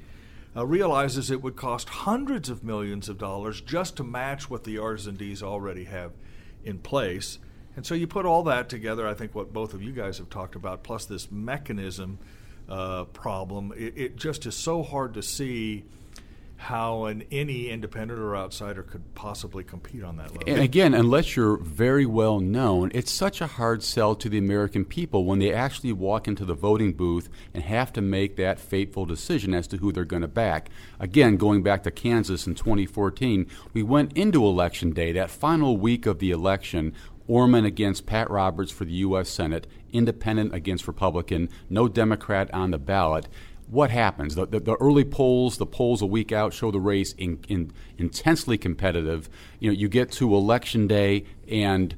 uh, 0.56 0.66
realizes 0.66 1.32
it 1.32 1.42
would 1.42 1.56
cost 1.56 1.90
hundreds 1.90 2.50
of 2.50 2.64
millions 2.64 3.10
of 3.10 3.18
dollars 3.18 3.62
just 3.62 3.98
to 3.98 4.04
match 4.04 4.50
what 4.50 4.64
the 4.64 4.78
R's 4.78 5.08
and 5.08 5.18
D's 5.18 5.42
already 5.42 5.86
have 5.86 6.12
in 6.64 6.78
place. 6.80 7.40
And 7.76 7.86
so, 7.86 7.96
you 7.96 8.06
put 8.06 8.26
all 8.26 8.44
that 8.44 8.68
together, 8.68 9.08
I 9.08 9.14
think 9.14 9.34
what 9.34 9.54
both 9.54 9.74
of 9.74 9.82
you 9.82 9.94
guys 9.94 10.18
have 10.18 10.30
talked 10.30 10.56
about, 10.56 10.84
plus 10.84 11.06
this 11.06 11.32
mechanism 11.32 12.20
uh, 12.68 13.06
problem, 13.06 13.74
it, 13.78 13.94
it 13.96 14.16
just 14.18 14.46
is 14.46 14.56
so 14.56 14.84
hard 14.84 15.14
to 15.14 15.24
see 15.24 15.86
how 16.62 17.06
an 17.06 17.24
any 17.32 17.70
independent 17.70 18.20
or 18.20 18.36
outsider 18.36 18.84
could 18.84 19.16
possibly 19.16 19.64
compete 19.64 20.04
on 20.04 20.18
that 20.18 20.30
level. 20.30 20.44
And 20.46 20.60
again, 20.60 20.94
unless 20.94 21.36
you're 21.36 21.58
very 21.58 22.06
well 22.06 22.40
known, 22.40 22.92
it's 22.94 23.12
such 23.12 23.42
a 23.42 23.48
hard 23.48 23.82
sell 23.82 24.14
to 24.16 24.30
the 24.30 24.38
American 24.38 24.86
people 24.86 25.26
when 25.26 25.40
they 25.40 25.52
actually 25.52 25.92
walk 25.92 26.28
into 26.28 26.46
the 26.46 26.54
voting 26.54 26.94
booth 26.94 27.30
and 27.56 27.64
have 27.64 27.92
to 27.94 28.02
make 28.02 28.36
that 28.36 28.60
fateful 28.60 29.08
decision 29.08 29.56
as 29.56 29.66
to 29.70 29.78
who 29.78 29.92
they're 29.92 30.06
going 30.06 30.22
to 30.22 30.28
back. 30.28 30.70
Again, 31.00 31.36
going 31.36 31.64
back 31.64 31.82
to 31.84 31.92
Kansas 31.92 32.46
in 32.46 32.54
2014, 32.54 33.48
we 33.74 33.82
went 33.82 34.14
into 34.14 34.46
Election 34.46 34.92
Day, 34.92 35.12
that 35.14 35.32
final 35.32 35.78
week 35.78 36.06
of 36.06 36.20
the 36.20 36.30
election. 36.30 36.94
Orman 37.28 37.64
against 37.64 38.08
Pat 38.08 38.30
Roberts 38.30 38.74
for 38.74 38.84
the 38.84 38.92
U.S. 38.94 39.30
Senate, 39.30 39.66
independent 39.94 40.54
against 40.54 40.86
Republican, 40.86 41.48
no 41.70 41.88
Democrat 41.88 42.54
on 42.54 42.72
the 42.72 42.78
ballot 42.80 43.30
what 43.72 43.90
happens? 43.90 44.36
The, 44.36 44.46
the, 44.46 44.60
the, 44.60 44.76
early 44.76 45.06
polls, 45.06 45.58
the 45.58 45.66
polls 45.66 46.02
a 46.02 46.06
week 46.06 46.32
out, 46.32 46.54
show 46.54 46.72
the 46.72 46.80
race 46.80 47.14
in, 47.14 47.40
in, 47.48 47.72
intensely 47.98 48.58
competitive. 48.58 49.30
You 49.60 49.72
know, 49.72 49.78
you 49.78 49.88
get 49.88 50.12
to 50.14 50.36
election 50.36 50.88
day, 50.88 51.24
and 51.48 51.96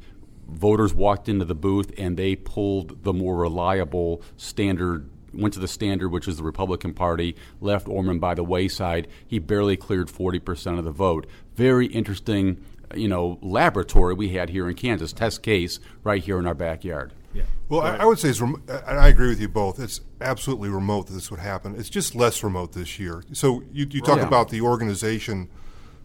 voters 0.48 0.94
walked 0.94 1.28
into 1.28 1.46
the 1.46 1.56
booth 1.56 1.92
and 1.98 2.16
they 2.16 2.36
pulled 2.36 3.04
the 3.04 3.14
more 3.14 3.38
reliable 3.38 4.22
standard. 4.38 5.10
Went 5.34 5.56
to 5.56 5.60
the 5.60 5.68
standard, 5.68 6.10
which 6.10 6.28
is 6.28 6.38
the 6.38 6.44
Republican 6.44 6.94
Party, 6.94 7.36
left 7.60 7.88
Orman 7.88 8.20
by 8.20 8.36
the 8.36 8.44
wayside. 8.44 9.08
He 9.26 9.40
barely 9.40 9.76
cleared 9.76 10.08
40% 10.08 10.78
of 10.78 10.86
the 10.86 10.92
vote. 10.92 11.26
Very 11.56 11.88
interesting, 11.88 12.64
you 12.94 13.08
know, 13.08 13.40
laboratory 13.42 14.14
we 14.14 14.30
had 14.30 14.52
here 14.52 14.70
in 14.70 14.76
Kansas, 14.76 15.12
test 15.12 15.42
case 15.42 15.80
right 16.04 16.24
here 16.24 16.38
in 16.38 16.46
our 16.46 16.54
backyard. 16.54 17.14
Yeah. 17.34 17.44
Well, 17.70 17.82
I, 17.82 17.98
I, 17.98 18.06
would 18.06 18.20
say 18.20 18.30
it's. 18.30 18.42
Rem- 18.42 18.64
I 18.70 19.08
agree 19.08 19.30
with 19.30 19.40
you 19.40 19.48
both. 19.48 19.80
It's 19.80 20.02
absolutely 20.22 20.70
remote 20.70 21.08
that 21.08 21.14
this 21.14 21.32
would 21.32 21.40
happen. 21.40 21.76
It's 21.76 21.90
just 21.90 22.16
less 22.16 22.44
remote 22.44 22.74
this 22.74 23.00
year. 23.00 23.24
So 23.32 23.64
you, 23.72 23.88
you 23.90 24.02
talk 24.02 24.18
yeah. 24.18 24.28
about 24.28 24.50
the 24.50 24.62
organization 24.62 25.50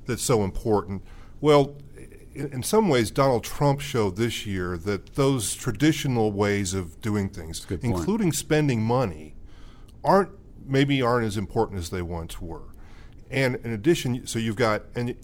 that's 0.06 0.23
so 0.23 0.42
important. 0.42 1.02
Well, 1.40 1.76
in, 2.35 2.52
in, 2.52 2.62
some 2.62 2.88
ways, 2.88 3.11
Donald 3.11 3.44
Trump 3.44 3.80
showed 3.80 4.16
this 4.16 4.47
year 4.47 4.78
that 4.78 5.14
those 5.14 5.54
traditional 5.54 6.32
ways 6.32 6.73
of 6.73 7.00
doing 7.02 7.28
things, 7.28 7.66
including 7.82 8.32
spending 8.32 8.82
money, 8.82 9.35
aren't 10.02 10.30
maybe 10.66 11.02
aren't 11.02 11.26
as 11.26 11.37
important 11.37 11.78
as 11.78 11.90
they 11.90 12.02
once 12.02 12.40
were. 12.40 12.62
And 13.30 13.56
in 13.56 13.73
addition, 13.73 14.26
so 14.26 14.38
you've 14.38 14.56
got 14.56 14.85
and 14.94 15.14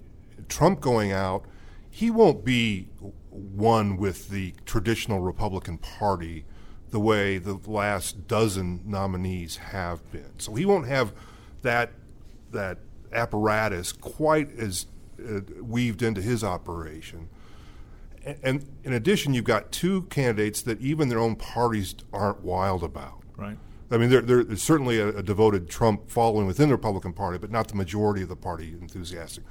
Trump 0.49 0.81
going 0.81 1.13
out, 1.13 1.45
he 1.91 2.11
won't 2.11 2.45
be 2.45 2.89
one 3.35 3.97
with 3.97 4.29
the 4.29 4.55
traditional 4.65 5.21
Republican 5.21 5.79
Party 5.79 6.45
the 6.91 7.01
way 7.01 7.39
the 7.39 7.59
last 7.67 8.29
dozen 8.29 8.81
nominees 8.87 9.57
have 9.57 10.11
been. 10.13 10.39
So 10.39 10.55
he 10.55 10.65
won't 10.65 10.87
have 10.87 11.13
that 11.63 11.91
that 12.53 12.79
apparatus 13.13 13.93
quite 13.93 14.57
as 14.57 14.87
uh, 15.19 15.41
weaved 15.61 16.03
into 16.03 16.23
his 16.23 16.45
operation. 16.45 17.29
And, 18.25 18.39
and 18.43 18.67
in 18.85 18.93
addition, 18.93 19.35
you've 19.35 19.45
got 19.45 19.73
two 19.73 20.03
candidates 20.03 20.63
that 20.63 20.81
even 20.81 21.09
their 21.09 21.19
own 21.19 21.35
parties 21.35 21.97
aren't 22.13 22.43
wild 22.43 22.85
about. 22.85 23.23
Right. 23.37 23.59
I 23.91 23.97
mean, 23.97 24.11
there, 24.11 24.23
there's 24.23 24.63
certainly 24.63 24.99
a, 24.99 25.09
a, 25.09 25.23
devoted 25.23 25.69
Trump 25.69 26.11
following 26.11 26.47
within 26.47 26.69
the 26.69 26.75
Republican 26.75 27.13
Party, 27.13 27.39
but 27.39 27.51
not 27.51 27.69
the 27.69 27.75
majority 27.75 28.23
of 28.23 28.29
the 28.29 28.37
party 28.37 28.77
enthusiastic. 28.81 29.45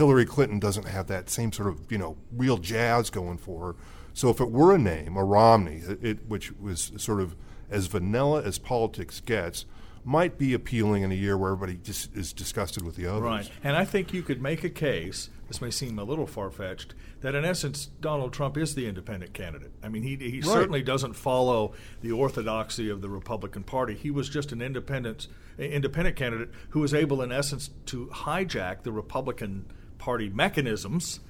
Hillary 0.00 0.24
Clinton 0.24 0.58
doesn't 0.58 0.86
have 0.86 1.08
that 1.08 1.28
same 1.28 1.52
sort 1.52 1.68
of, 1.68 1.92
you 1.92 1.98
know, 1.98 2.16
real 2.32 2.56
jazz 2.56 3.10
going 3.10 3.36
for 3.36 3.66
her. 3.66 3.76
So 4.14 4.30
if 4.30 4.40
it 4.40 4.50
were 4.50 4.74
a 4.74 4.78
name, 4.78 5.14
a 5.14 5.22
Romney, 5.22 5.82
it, 6.00 6.26
which 6.26 6.52
was 6.52 6.90
sort 6.96 7.20
of 7.20 7.36
as 7.68 7.86
vanilla 7.86 8.42
as 8.42 8.58
politics 8.58 9.20
gets, 9.20 9.66
might 10.02 10.38
be 10.38 10.54
appealing 10.54 11.02
in 11.02 11.12
a 11.12 11.14
year 11.14 11.36
where 11.36 11.52
everybody 11.52 11.76
just 11.76 12.16
is 12.16 12.32
disgusted 12.32 12.82
with 12.82 12.96
the 12.96 13.06
others. 13.06 13.20
Right. 13.20 13.50
And 13.62 13.76
I 13.76 13.84
think 13.84 14.14
you 14.14 14.22
could 14.22 14.40
make 14.40 14.64
a 14.64 14.70
case, 14.70 15.28
this 15.48 15.60
may 15.60 15.70
seem 15.70 15.98
a 15.98 16.04
little 16.04 16.26
far 16.26 16.50
fetched, 16.50 16.94
that 17.20 17.34
in 17.34 17.44
essence 17.44 17.90
Donald 18.00 18.32
Trump 18.32 18.56
is 18.56 18.74
the 18.74 18.86
independent 18.86 19.34
candidate. 19.34 19.72
I 19.82 19.90
mean, 19.90 20.02
he, 20.02 20.16
he 20.16 20.40
right. 20.40 20.44
certainly 20.46 20.82
doesn't 20.82 21.12
follow 21.12 21.74
the 22.00 22.12
orthodoxy 22.12 22.88
of 22.88 23.02
the 23.02 23.10
Republican 23.10 23.64
Party. 23.64 23.94
He 23.94 24.10
was 24.10 24.30
just 24.30 24.50
an 24.50 24.62
independent, 24.62 25.28
independent 25.58 26.16
candidate 26.16 26.48
who 26.70 26.80
was 26.80 26.94
able, 26.94 27.20
in 27.20 27.30
essence, 27.30 27.68
to 27.84 28.06
hijack 28.06 28.82
the 28.82 28.92
Republican 28.92 29.66
Party 30.00 30.28
mechanisms. 30.28 31.20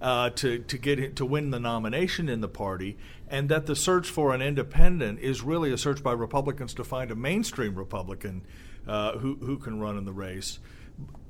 Uh, 0.00 0.28
to 0.28 0.58
to 0.58 0.76
get 0.76 1.16
to 1.16 1.24
win 1.24 1.50
the 1.50 1.60
nomination 1.60 2.28
in 2.28 2.40
the 2.42 2.48
party, 2.48 2.98
and 3.28 3.48
that 3.48 3.64
the 3.64 3.76
search 3.76 4.10
for 4.10 4.34
an 4.34 4.42
independent 4.42 5.18
is 5.20 5.40
really 5.40 5.72
a 5.72 5.78
search 5.78 6.02
by 6.02 6.12
Republicans 6.12 6.74
to 6.74 6.84
find 6.84 7.10
a 7.10 7.14
mainstream 7.14 7.74
Republican 7.76 8.42
uh, 8.86 9.12
who 9.18 9.36
who 9.36 9.56
can 9.56 9.80
run 9.80 9.96
in 9.96 10.04
the 10.04 10.12
race. 10.12 10.58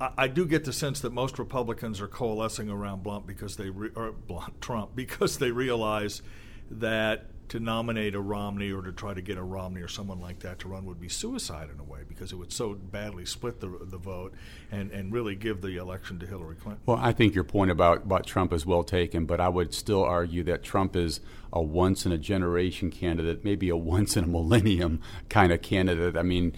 I, 0.00 0.10
I, 0.16 0.28
do 0.28 0.46
get 0.46 0.64
the 0.64 0.72
sense 0.72 1.00
that 1.00 1.12
most 1.12 1.38
Republicans 1.38 2.00
are 2.00 2.08
coalescing 2.08 2.68
around 2.68 3.02
Blunt 3.02 3.26
because 3.26 3.56
they 3.56 3.70
re, 3.70 3.90
Blunt 4.26 4.60
Trump 4.60 4.90
because 4.96 5.38
they 5.38 5.50
realize 5.50 6.22
that 6.70 7.26
to 7.48 7.60
nominate 7.60 8.14
a 8.14 8.20
Romney 8.20 8.72
or 8.72 8.82
to 8.82 8.92
try 8.92 9.14
to 9.14 9.20
get 9.20 9.36
a 9.36 9.42
Romney 9.42 9.80
or 9.80 9.88
someone 9.88 10.20
like 10.20 10.40
that 10.40 10.58
to 10.60 10.68
run 10.68 10.84
would 10.86 11.00
be 11.00 11.08
suicide 11.08 11.68
in 11.72 11.78
a 11.78 11.84
way 11.84 12.00
because 12.08 12.32
it 12.32 12.36
would 12.36 12.52
so 12.52 12.74
badly 12.74 13.24
split 13.24 13.60
the, 13.60 13.68
the 13.82 13.98
vote 13.98 14.34
and, 14.72 14.90
and 14.90 15.12
really 15.12 15.34
give 15.34 15.60
the 15.60 15.76
election 15.76 16.18
to 16.18 16.26
Hillary 16.26 16.56
Clinton. 16.56 16.82
Well, 16.86 16.98
I 17.00 17.12
think 17.12 17.34
your 17.34 17.44
point 17.44 17.70
about, 17.70 18.04
about 18.04 18.26
Trump 18.26 18.52
is 18.52 18.64
well 18.64 18.84
taken, 18.84 19.26
but 19.26 19.40
I 19.40 19.48
would 19.48 19.74
still 19.74 20.02
argue 20.02 20.42
that 20.44 20.62
Trump 20.62 20.96
is 20.96 21.20
a 21.52 21.62
once 21.62 22.04
in 22.04 22.12
a 22.12 22.18
generation 22.18 22.90
candidate, 22.90 23.44
maybe 23.44 23.68
a 23.68 23.76
once 23.76 24.16
in 24.16 24.24
a 24.24 24.26
millennium 24.26 25.00
kind 25.28 25.52
of 25.52 25.62
candidate. 25.62 26.16
I 26.16 26.22
mean, 26.22 26.54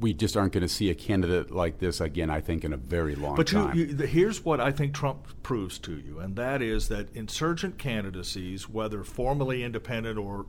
we 0.00 0.12
just 0.12 0.36
aren't 0.36 0.52
going 0.52 0.62
to 0.62 0.68
see 0.68 0.90
a 0.90 0.94
candidate 0.94 1.50
like 1.50 1.78
this 1.78 2.00
again, 2.00 2.30
I 2.30 2.40
think, 2.40 2.64
in 2.64 2.72
a 2.72 2.76
very 2.76 3.14
long 3.14 3.36
but 3.36 3.48
time. 3.48 3.94
But 3.96 4.08
here's 4.08 4.44
what 4.44 4.60
I 4.60 4.70
think 4.72 4.94
Trump 4.94 5.42
proves 5.42 5.78
to 5.80 5.96
you, 5.96 6.18
and 6.20 6.36
that 6.36 6.62
is 6.62 6.88
that 6.88 7.14
insurgent 7.14 7.78
candidacies, 7.78 8.68
whether 8.68 9.04
formally 9.04 9.62
independent 9.62 10.18
or, 10.18 10.46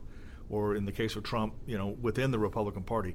or 0.48 0.74
in 0.74 0.84
the 0.84 0.92
case 0.92 1.16
of 1.16 1.22
Trump, 1.22 1.54
you 1.66 1.76
know, 1.76 1.88
within 1.88 2.30
the 2.30 2.38
Republican 2.38 2.82
Party, 2.82 3.14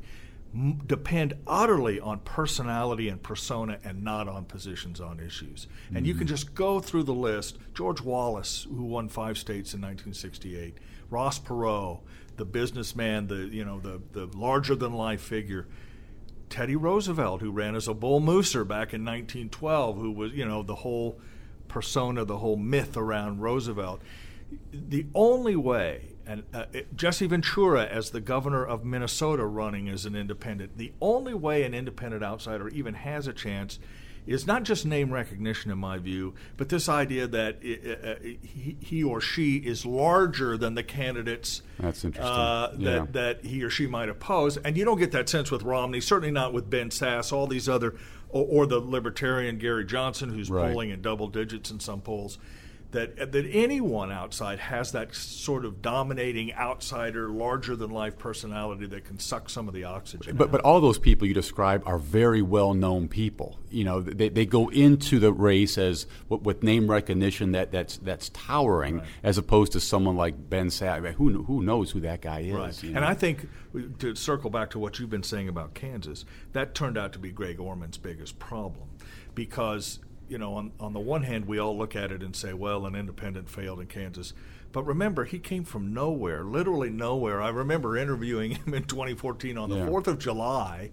m- 0.53 0.81
depend 0.85 1.33
utterly 1.45 1.99
on 1.99 2.19
personality 2.19 3.09
and 3.09 3.21
persona 3.21 3.79
and 3.83 4.03
not 4.03 4.27
on 4.27 4.45
positions 4.45 5.01
on 5.01 5.19
issues. 5.19 5.67
And 5.87 5.97
mm-hmm. 5.97 6.05
you 6.05 6.13
can 6.13 6.21
mm-hmm. 6.21 6.35
just 6.35 6.55
go 6.55 6.79
through 6.79 7.03
the 7.03 7.13
list. 7.13 7.57
George 7.73 8.01
Wallace, 8.01 8.67
who 8.69 8.83
won 8.83 9.09
five 9.09 9.37
states 9.37 9.73
in 9.73 9.81
1968, 9.81 10.77
Ross 11.09 11.39
Perot, 11.39 11.99
the 12.37 12.45
businessman, 12.45 13.27
the 13.27 13.47
you 13.47 13.65
know 13.65 13.79
the 13.79 13.99
the 14.11 14.27
larger 14.37 14.75
than 14.75 14.93
life 14.93 15.21
figure 15.21 15.67
Teddy 16.49 16.75
Roosevelt, 16.75 17.41
who 17.41 17.51
ran 17.51 17.75
as 17.75 17.87
a 17.87 17.93
bull 17.93 18.21
mooser 18.21 18.67
back 18.67 18.93
in 18.93 19.03
1912, 19.03 19.97
who 19.97 20.11
was, 20.11 20.33
you 20.33 20.45
know, 20.45 20.63
the 20.63 20.75
whole 20.75 21.19
persona, 21.67 22.25
the 22.25 22.37
whole 22.37 22.55
myth 22.55 22.95
around 22.95 23.41
Roosevelt. 23.41 24.01
The 24.71 25.05
only 25.13 25.55
way, 25.55 26.15
and 26.25 26.43
uh, 26.53 26.65
Jesse 26.95 27.27
Ventura 27.27 27.85
as 27.85 28.11
the 28.11 28.21
governor 28.21 28.65
of 28.65 28.85
Minnesota 28.85 29.45
running 29.45 29.89
as 29.89 30.05
an 30.05 30.15
independent, 30.15 30.77
the 30.77 30.93
only 31.01 31.33
way 31.33 31.63
an 31.63 31.73
independent 31.73 32.23
outsider 32.23 32.69
even 32.69 32.93
has 32.93 33.27
a 33.27 33.33
chance 33.33 33.79
is 34.27 34.45
not 34.45 34.63
just 34.63 34.85
name 34.85 35.11
recognition, 35.11 35.71
in 35.71 35.77
my 35.77 35.97
view, 35.97 36.33
but 36.57 36.69
this 36.69 36.89
idea 36.89 37.27
that 37.27 37.57
it, 37.61 37.99
uh, 38.03 38.15
he, 38.23 38.77
he, 38.79 39.03
or 39.03 39.21
she 39.21 39.55
is 39.57 39.85
larger 39.85 40.57
than 40.57 40.75
the 40.75 40.83
candidates 40.83 41.61
That's 41.79 42.03
interesting. 42.03 42.31
Uh, 42.31 42.71
that, 42.73 42.79
yeah. 42.79 43.05
that 43.11 43.45
he 43.45 43.63
or 43.63 43.69
she 43.69 43.87
might 43.87 44.09
oppose. 44.09 44.57
And 44.57 44.77
you 44.77 44.85
don't 44.85 44.99
get 44.99 45.13
that 45.13 45.29
sense 45.29 45.49
with 45.49 45.63
Romney, 45.63 46.01
certainly 46.01 46.31
not 46.31 46.53
with 46.53 46.69
Ben 46.69 46.89
Sasse, 46.89 47.31
all 47.31 47.47
these 47.47 47.69
other, 47.69 47.95
or, 48.29 48.45
or 48.45 48.65
the 48.65 48.79
libertarian 48.79 49.57
Gary 49.57 49.85
Johnson, 49.85 50.29
who's 50.29 50.49
right. 50.49 50.71
polling 50.71 50.89
in 50.89 51.01
double 51.01 51.27
digits 51.27 51.71
in 51.71 51.79
some 51.79 52.01
polls 52.01 52.37
that 52.91 53.33
that 53.33 53.45
anyone 53.51 54.11
outside 54.11 54.59
has 54.59 54.93
that 54.93 55.13
sort 55.13 55.65
of 55.65 55.81
dominating 55.81 56.53
outsider, 56.53 57.29
larger 57.29 57.75
than 57.75 57.91
life 57.91 58.17
personality 58.17 58.85
that 58.87 59.03
can 59.03 59.19
suck 59.19 59.49
some 59.49 59.67
of 59.67 59.73
the 59.73 59.83
oxygen. 59.83 60.37
But 60.37 60.45
out. 60.45 60.51
but 60.51 60.61
all 60.61 60.79
those 60.79 60.97
people 60.97 61.27
you 61.27 61.33
describe 61.33 61.83
are 61.85 61.97
very 61.97 62.41
well 62.41 62.73
known 62.73 63.09
people. 63.09 63.59
You 63.69 63.83
know, 63.83 63.99
they, 63.99 64.29
they 64.29 64.45
go 64.45 64.69
into 64.69 65.19
the 65.19 65.33
race 65.33 65.77
as 65.77 66.07
with 66.29 66.63
name 66.63 66.89
recognition 66.89 67.51
that 67.51 67.71
that's 67.71 67.97
that's 67.97 68.29
towering, 68.29 68.99
right. 68.99 69.07
as 69.21 69.37
opposed 69.37 69.73
to 69.73 69.81
someone 69.81 70.15
like 70.15 70.49
Ben 70.49 70.67
Sasse. 70.67 71.13
Who 71.13 71.43
who 71.43 71.61
knows 71.63 71.91
who 71.91 71.99
that 72.01 72.21
guy 72.21 72.39
is? 72.39 72.53
Right. 72.53 72.83
You 72.83 72.91
know? 72.91 72.97
And 72.97 73.05
I 73.05 73.15
think 73.15 73.49
to 73.99 74.15
circle 74.15 74.49
back 74.49 74.69
to 74.71 74.79
what 74.79 74.97
you've 74.97 75.09
been 75.09 75.23
saying 75.23 75.49
about 75.49 75.73
Kansas, 75.73 76.23
that 76.53 76.73
turned 76.73 76.97
out 76.97 77.11
to 77.13 77.19
be 77.19 77.31
Greg 77.31 77.59
Orman's 77.59 77.97
biggest 77.97 78.39
problem 78.39 78.87
because 79.35 79.99
you 80.29 80.37
know, 80.37 80.55
on, 80.55 80.71
on 80.79 80.93
the 80.93 80.99
one 80.99 81.23
hand, 81.23 81.45
we 81.45 81.59
all 81.59 81.77
look 81.77 81.95
at 81.95 82.11
it 82.11 82.21
and 82.21 82.35
say, 82.35 82.53
well, 82.53 82.85
an 82.85 82.95
independent 82.95 83.49
failed 83.49 83.79
in 83.79 83.87
Kansas. 83.87 84.33
But 84.71 84.83
remember, 84.83 85.25
he 85.25 85.39
came 85.39 85.63
from 85.63 85.93
nowhere, 85.93 86.43
literally 86.43 86.89
nowhere. 86.89 87.41
I 87.41 87.49
remember 87.49 87.97
interviewing 87.97 88.51
him 88.65 88.73
in 88.73 88.83
2014 88.83 89.57
on 89.57 89.69
the 89.69 89.77
yeah. 89.77 89.87
4th 89.87 90.07
of 90.07 90.19
July 90.19 90.91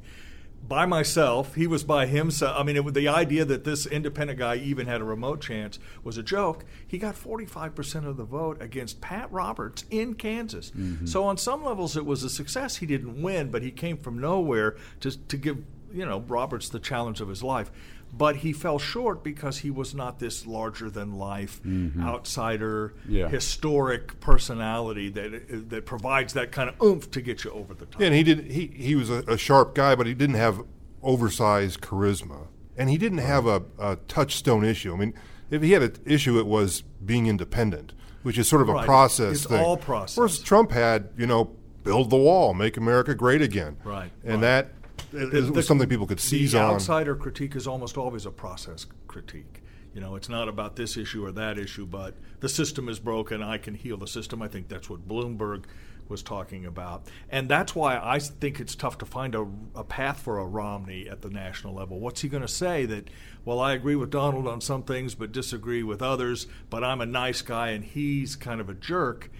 by 0.66 0.86
myself. 0.86 1.54
He 1.54 1.66
was 1.66 1.84
by 1.84 2.06
himself. 2.06 2.56
I 2.58 2.62
mean, 2.62 2.76
it, 2.76 2.94
the 2.94 3.08
idea 3.08 3.44
that 3.44 3.64
this 3.64 3.86
independent 3.86 4.38
guy 4.38 4.56
even 4.56 4.86
had 4.86 5.00
a 5.00 5.04
remote 5.04 5.40
chance 5.40 5.78
was 6.02 6.16
a 6.16 6.22
joke. 6.22 6.64
He 6.86 6.98
got 6.98 7.14
45% 7.14 8.06
of 8.06 8.16
the 8.16 8.24
vote 8.24 8.62
against 8.62 9.00
Pat 9.00 9.30
Roberts 9.32 9.84
in 9.90 10.14
Kansas. 10.14 10.70
Mm-hmm. 10.70 11.06
So, 11.06 11.24
on 11.24 11.36
some 11.36 11.64
levels, 11.64 11.96
it 11.96 12.06
was 12.06 12.22
a 12.22 12.30
success. 12.30 12.76
He 12.76 12.86
didn't 12.86 13.20
win, 13.20 13.50
but 13.50 13.62
he 13.62 13.70
came 13.70 13.96
from 13.96 14.18
nowhere 14.18 14.76
to, 15.00 15.18
to 15.28 15.36
give 15.36 15.58
you 15.92 16.04
know 16.04 16.20
Roberts 16.26 16.68
the 16.68 16.80
challenge 16.80 17.20
of 17.20 17.28
his 17.28 17.42
life 17.42 17.70
but 18.16 18.36
he 18.36 18.52
fell 18.52 18.78
short 18.78 19.24
because 19.24 19.58
he 19.58 19.70
was 19.70 19.94
not 19.94 20.18
this 20.18 20.46
larger 20.46 20.90
than 20.90 21.12
life 21.14 21.62
mm-hmm. 21.62 22.02
outsider 22.02 22.94
yeah. 23.08 23.28
historic 23.28 24.20
personality 24.20 25.08
that 25.08 25.68
that 25.70 25.86
provides 25.86 26.32
that 26.34 26.52
kind 26.52 26.68
of 26.68 26.80
oomph 26.82 27.10
to 27.10 27.20
get 27.20 27.44
you 27.44 27.50
over 27.50 27.74
the 27.74 27.86
top. 27.86 28.00
Yeah, 28.00 28.08
and 28.08 28.16
he 28.16 28.22
did 28.22 28.50
he 28.50 28.66
he 28.68 28.94
was 28.94 29.10
a, 29.10 29.18
a 29.26 29.38
sharp 29.38 29.74
guy 29.74 29.94
but 29.94 30.06
he 30.06 30.14
didn't 30.14 30.36
have 30.36 30.62
oversized 31.02 31.80
charisma 31.80 32.46
and 32.76 32.90
he 32.90 32.98
didn't 32.98 33.18
right. 33.18 33.26
have 33.26 33.46
a, 33.46 33.62
a, 33.78 33.96
touchstone 34.08 34.64
issue. 34.64 34.92
I 34.92 34.96
mean, 34.96 35.14
if 35.50 35.62
he 35.62 35.72
had 35.72 35.82
an 35.82 35.96
issue 36.04 36.38
it 36.38 36.46
was 36.46 36.82
being 37.04 37.26
independent, 37.26 37.92
which 38.22 38.38
is 38.38 38.48
sort 38.48 38.62
of 38.62 38.68
right. 38.68 38.82
a 38.82 38.86
process 38.86 39.36
it's 39.36 39.46
thing. 39.46 39.60
all 39.60 39.76
process. 39.76 40.16
Whereas 40.16 40.38
Trump 40.40 40.72
had, 40.72 41.10
you 41.16 41.26
know, 41.26 41.56
build 41.82 42.10
the 42.10 42.16
wall, 42.16 42.54
make 42.54 42.76
America 42.76 43.14
great 43.14 43.42
again. 43.42 43.76
Right. 43.84 44.10
And 44.24 44.34
right. 44.34 44.40
that 44.40 44.72
it, 45.14 45.30
the, 45.46 45.52
was 45.52 45.66
something 45.66 45.88
people 45.88 46.06
could 46.06 46.20
seize 46.20 46.52
the 46.52 46.60
on. 46.60 46.68
The 46.68 46.74
outsider 46.74 47.16
critique 47.16 47.56
is 47.56 47.66
almost 47.66 47.96
always 47.96 48.26
a 48.26 48.30
process 48.30 48.86
critique. 49.06 49.62
You 49.94 50.00
know, 50.00 50.16
it's 50.16 50.28
not 50.28 50.48
about 50.48 50.74
this 50.74 50.96
issue 50.96 51.24
or 51.24 51.30
that 51.32 51.56
issue, 51.56 51.86
but 51.86 52.14
the 52.40 52.48
system 52.48 52.88
is 52.88 52.98
broken. 52.98 53.42
I 53.42 53.58
can 53.58 53.74
heal 53.74 53.96
the 53.96 54.08
system. 54.08 54.42
I 54.42 54.48
think 54.48 54.68
that's 54.68 54.90
what 54.90 55.06
Bloomberg 55.06 55.64
was 56.08 56.22
talking 56.22 56.66
about. 56.66 57.06
And 57.30 57.48
that's 57.48 57.74
why 57.74 57.96
I 57.96 58.18
think 58.18 58.60
it's 58.60 58.74
tough 58.74 58.98
to 58.98 59.06
find 59.06 59.34
a, 59.34 59.46
a 59.74 59.84
path 59.84 60.20
for 60.20 60.38
a 60.38 60.44
Romney 60.44 61.08
at 61.08 61.22
the 61.22 61.30
national 61.30 61.74
level. 61.74 62.00
What's 62.00 62.20
he 62.20 62.28
going 62.28 62.42
to 62.42 62.48
say 62.48 62.84
that, 62.86 63.08
well, 63.44 63.60
I 63.60 63.72
agree 63.72 63.96
with 63.96 64.10
Donald 64.10 64.46
on 64.46 64.60
some 64.60 64.82
things 64.82 65.14
but 65.14 65.32
disagree 65.32 65.82
with 65.82 66.02
others, 66.02 66.46
but 66.70 66.84
I'm 66.84 67.00
a 67.00 67.06
nice 67.06 67.42
guy 67.42 67.68
and 67.68 67.84
he's 67.84 68.36
kind 68.36 68.60
of 68.60 68.68
a 68.68 68.74
jerk? 68.74 69.30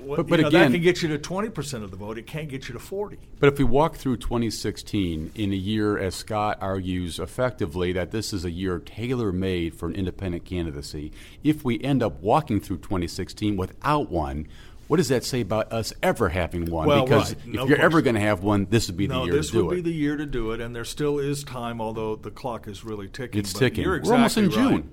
Well, 0.00 0.16
But- 0.16 0.28
but 0.28 0.40
know, 0.40 0.48
again- 0.48 0.72
that 0.72 0.76
can 0.76 0.82
get 0.82 1.02
you 1.02 1.08
to 1.08 1.18
20% 1.18 1.84
of 1.84 1.90
the 1.90 1.96
vote. 1.96 2.18
It 2.18 2.26
can't 2.26 2.48
get 2.48 2.68
you 2.68 2.72
to 2.74 2.78
40. 2.78 3.18
But 3.40 3.52
if 3.52 3.58
we 3.58 3.64
walk 3.64 3.96
through 3.96 4.18
2016 4.18 5.30
in 5.34 5.52
a 5.52 5.56
year, 5.56 5.98
as 5.98 6.14
Scott 6.14 6.58
argues 6.60 7.18
effectively, 7.18 7.92
that 7.92 8.10
this 8.10 8.32
is 8.32 8.44
a 8.44 8.50
year 8.50 8.78
tailor 8.78 9.32
made 9.32 9.74
for 9.74 9.86
an 9.88 9.94
independent 9.94 10.44
candidacy, 10.44 11.12
if 11.44 11.64
we 11.64 11.80
end 11.80 12.02
up 12.02 12.22
walking 12.22 12.60
through 12.60 12.78
2016 12.78 13.56
without 13.56 14.10
one, 14.10 14.46
what 14.88 14.98
does 14.98 15.08
that 15.08 15.24
say 15.24 15.40
about 15.40 15.72
us 15.72 15.92
ever 16.02 16.28
having 16.28 16.70
one? 16.70 16.86
Well, 16.86 17.04
because 17.04 17.34
right. 17.34 17.54
if 17.54 17.68
you're 17.68 17.80
ever 17.80 18.02
going 18.02 18.14
to 18.14 18.20
have 18.20 18.42
one, 18.42 18.66
this 18.70 18.86
would 18.86 18.96
be 18.96 19.06
the 19.06 19.14
no, 19.14 19.24
year 19.24 19.26
to 19.26 19.32
do 19.32 19.38
it. 19.38 19.42
this 19.42 19.52
would 19.52 19.74
be 19.74 19.80
the 19.80 19.92
year 19.92 20.16
to 20.16 20.26
do 20.26 20.52
it, 20.52 20.60
and 20.60 20.76
there 20.76 20.84
still 20.84 21.18
is 21.18 21.42
time, 21.42 21.80
although 21.80 22.14
the 22.16 22.30
clock 22.30 22.68
is 22.68 22.84
really 22.84 23.08
ticking. 23.08 23.40
It's 23.40 23.52
ticking. 23.52 23.84
You're 23.84 24.00
We're 24.02 24.12
almost 24.12 24.36
in 24.36 24.48
right. 24.48 24.54
June. 24.54 24.90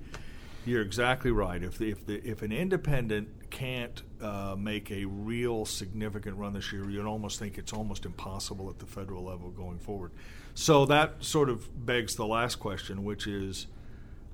You're 0.65 0.81
exactly 0.81 1.31
right. 1.31 1.61
If 1.61 1.77
the, 1.77 1.91
if 1.91 2.05
the, 2.05 2.25
if 2.27 2.41
an 2.41 2.51
independent 2.51 3.49
can't 3.49 4.01
uh, 4.21 4.55
make 4.57 4.91
a 4.91 5.05
real 5.05 5.65
significant 5.65 6.37
run 6.37 6.53
this 6.53 6.71
year, 6.71 6.89
you'd 6.89 7.05
almost 7.05 7.37
think 7.37 7.57
it's 7.57 7.73
almost 7.73 8.05
impossible 8.05 8.69
at 8.69 8.79
the 8.79 8.85
federal 8.85 9.23
level 9.23 9.49
going 9.49 9.79
forward. 9.79 10.11
So 10.55 10.85
that 10.85 11.23
sort 11.23 11.49
of 11.49 11.85
begs 11.85 12.15
the 12.15 12.25
last 12.25 12.55
question, 12.55 13.03
which 13.03 13.27
is. 13.27 13.67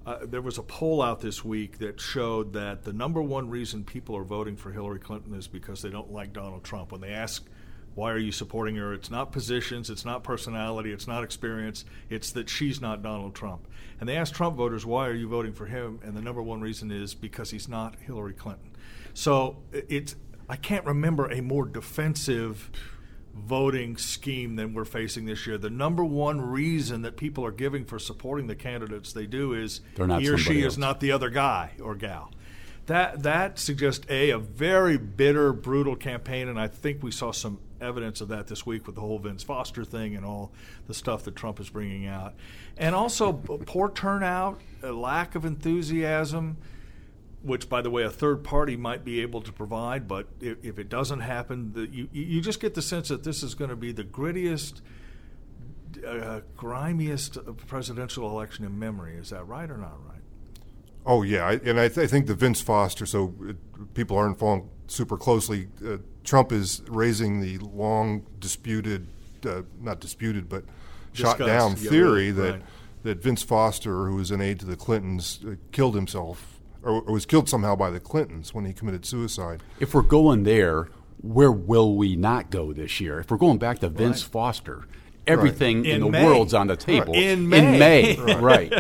Uh, 0.05 0.25
there 0.25 0.41
was 0.41 0.57
a 0.57 0.63
poll 0.63 1.01
out 1.01 1.19
this 1.19 1.43
week 1.43 1.77
that 1.79 1.99
showed 1.99 2.53
that 2.53 2.83
the 2.83 2.93
number 2.93 3.21
one 3.21 3.49
reason 3.49 3.83
people 3.83 4.15
are 4.15 4.23
voting 4.23 4.55
for 4.55 4.71
Hillary 4.71 4.97
Clinton 4.97 5.35
is 5.35 5.45
because 5.45 5.81
they 5.81 5.89
don't 5.89 6.11
like 6.11 6.31
Donald 6.33 6.63
Trump. 6.63 6.93
When 6.93 7.01
they 7.01 7.11
ask, 7.11 7.45
why 7.99 8.11
are 8.11 8.17
you 8.17 8.31
supporting 8.31 8.77
her? 8.77 8.93
It's 8.93 9.11
not 9.11 9.33
positions, 9.33 9.89
it's 9.89 10.05
not 10.05 10.23
personality, 10.23 10.93
it's 10.93 11.05
not 11.05 11.21
experience, 11.21 11.83
it's 12.09 12.31
that 12.31 12.49
she's 12.49 12.79
not 12.79 13.03
Donald 13.03 13.35
Trump. 13.35 13.67
And 13.99 14.07
they 14.07 14.15
ask 14.15 14.33
Trump 14.33 14.55
voters, 14.55 14.85
why 14.85 15.07
are 15.07 15.13
you 15.13 15.27
voting 15.27 15.51
for 15.51 15.65
him? 15.65 15.99
And 16.01 16.15
the 16.15 16.21
number 16.21 16.41
one 16.41 16.61
reason 16.61 16.91
is 16.91 17.13
because 17.13 17.51
he's 17.51 17.67
not 17.67 17.97
Hillary 17.99 18.33
Clinton. 18.33 18.71
So 19.13 19.57
it's, 19.73 20.15
I 20.47 20.55
can't 20.55 20.85
remember 20.85 21.29
a 21.29 21.41
more 21.41 21.65
defensive 21.65 22.71
voting 23.35 23.97
scheme 23.97 24.55
than 24.55 24.73
we're 24.73 24.85
facing 24.85 25.25
this 25.25 25.45
year. 25.45 25.57
The 25.57 25.69
number 25.69 26.05
one 26.05 26.39
reason 26.39 27.01
that 27.01 27.17
people 27.17 27.45
are 27.45 27.51
giving 27.51 27.83
for 27.83 27.99
supporting 27.99 28.47
the 28.47 28.55
candidates 28.55 29.11
they 29.11 29.25
do 29.25 29.53
is 29.53 29.81
They're 29.95 30.07
not 30.07 30.21
he 30.21 30.29
or 30.29 30.37
she 30.37 30.45
somebody 30.45 30.65
is 30.65 30.77
not 30.77 31.01
the 31.01 31.11
other 31.11 31.29
guy 31.29 31.73
or 31.81 31.95
gal. 31.95 32.31
That 32.85 33.23
that 33.23 33.59
suggests 33.59 34.05
a 34.09 34.31
a 34.31 34.39
very 34.39 34.97
bitter, 34.97 35.53
brutal 35.53 35.95
campaign, 35.95 36.47
and 36.47 36.59
I 36.59 36.67
think 36.67 37.03
we 37.03 37.11
saw 37.11 37.31
some 37.31 37.59
evidence 37.81 38.21
of 38.21 38.27
that 38.29 38.47
this 38.47 38.65
week 38.65 38.85
with 38.85 38.95
the 38.95 39.01
whole 39.01 39.19
Vince 39.19 39.43
Foster 39.43 39.83
thing 39.85 40.15
and 40.15 40.25
all 40.25 40.51
the 40.87 40.93
stuff 40.93 41.23
that 41.23 41.35
Trump 41.35 41.59
is 41.59 41.69
bringing 41.69 42.07
out, 42.07 42.33
and 42.77 42.95
also 42.95 43.33
poor 43.33 43.89
turnout, 43.89 44.61
a 44.83 44.91
lack 44.91 45.35
of 45.35 45.45
enthusiasm 45.45 46.57
which, 47.41 47.69
by 47.69 47.81
the 47.81 47.89
way, 47.89 48.03
a 48.03 48.09
third 48.09 48.43
party 48.43 48.75
might 48.75 49.05
be 49.05 49.21
able 49.21 49.41
to 49.41 49.51
provide. 49.51 50.07
But 50.07 50.27
if, 50.41 50.63
if 50.63 50.79
it 50.79 50.89
doesn't 50.89 51.21
happen, 51.21 51.73
the, 51.73 51.87
you 51.87 52.09
you 52.11 52.41
just 52.41 52.59
get 52.59 52.73
the 52.73 52.81
sense 52.81 53.07
that 53.09 53.23
this 53.23 53.43
is 53.43 53.55
going 53.55 53.69
to 53.69 53.75
be 53.75 53.91
the 53.91 54.03
grittiest, 54.03 54.81
uh, 56.05 56.41
grimiest 56.57 57.37
presidential 57.67 58.29
election 58.29 58.65
in 58.65 58.77
memory. 58.77 59.15
Is 59.15 59.29
that 59.29 59.47
right 59.47 59.69
or 59.69 59.77
not 59.77 59.97
right? 60.07 60.21
Oh 61.05 61.23
yeah, 61.23 61.57
and 61.63 61.79
I, 61.79 61.87
th- 61.87 61.97
I 61.99 62.07
think 62.07 62.27
the 62.27 62.35
Vince 62.35 62.61
Foster. 62.61 63.05
So 63.05 63.33
people 63.93 64.17
aren't 64.17 64.37
following 64.37 64.69
super 64.87 65.17
closely. 65.17 65.67
Uh, 65.85 65.97
Trump 66.29 66.51
is 66.51 66.83
raising 66.87 67.41
the 67.41 67.57
long 67.57 68.23
disputed, 68.39 69.07
uh, 69.47 69.63
not 69.81 69.99
disputed, 69.99 70.47
but 70.47 70.63
shot 71.11 71.39
down 71.39 71.71
yeah, 71.71 71.89
theory 71.89 72.31
really, 72.31 72.51
that 72.51 72.61
that 73.01 73.23
Vince 73.23 73.41
Foster, 73.41 74.05
who 74.05 74.17
was 74.17 74.29
an 74.29 74.39
aide 74.39 74.59
to 74.59 74.67
the 74.67 74.75
Clintons, 74.75 75.39
uh, 75.43 75.55
killed 75.71 75.95
himself 75.95 76.59
or, 76.83 77.01
or 77.01 77.13
was 77.13 77.25
killed 77.25 77.49
somehow 77.49 77.75
by 77.75 77.89
the 77.89 77.99
Clintons 77.99 78.53
when 78.53 78.63
he 78.65 78.73
committed 78.73 79.07
suicide. 79.07 79.63
If 79.79 79.95
we're 79.95 80.03
going 80.03 80.43
there, 80.43 80.89
where 81.23 81.51
will 81.51 81.95
we 81.95 82.15
not 82.15 82.51
go 82.51 82.73
this 82.73 82.99
year? 82.99 83.19
If 83.21 83.31
we're 83.31 83.37
going 83.37 83.57
back 83.57 83.79
to 83.79 83.89
Vince 83.89 84.21
Foster, 84.21 84.85
everything 85.25 85.83
in, 85.83 85.95
In 85.95 86.01
the 86.01 86.09
May. 86.11 86.25
world's 86.25 86.53
on 86.53 86.67
the 86.67 86.77
table. 86.77 87.15
In 87.15 87.39
In 87.39 87.49
May. 87.49 87.79
May, 87.79 88.35
right. 88.39 88.71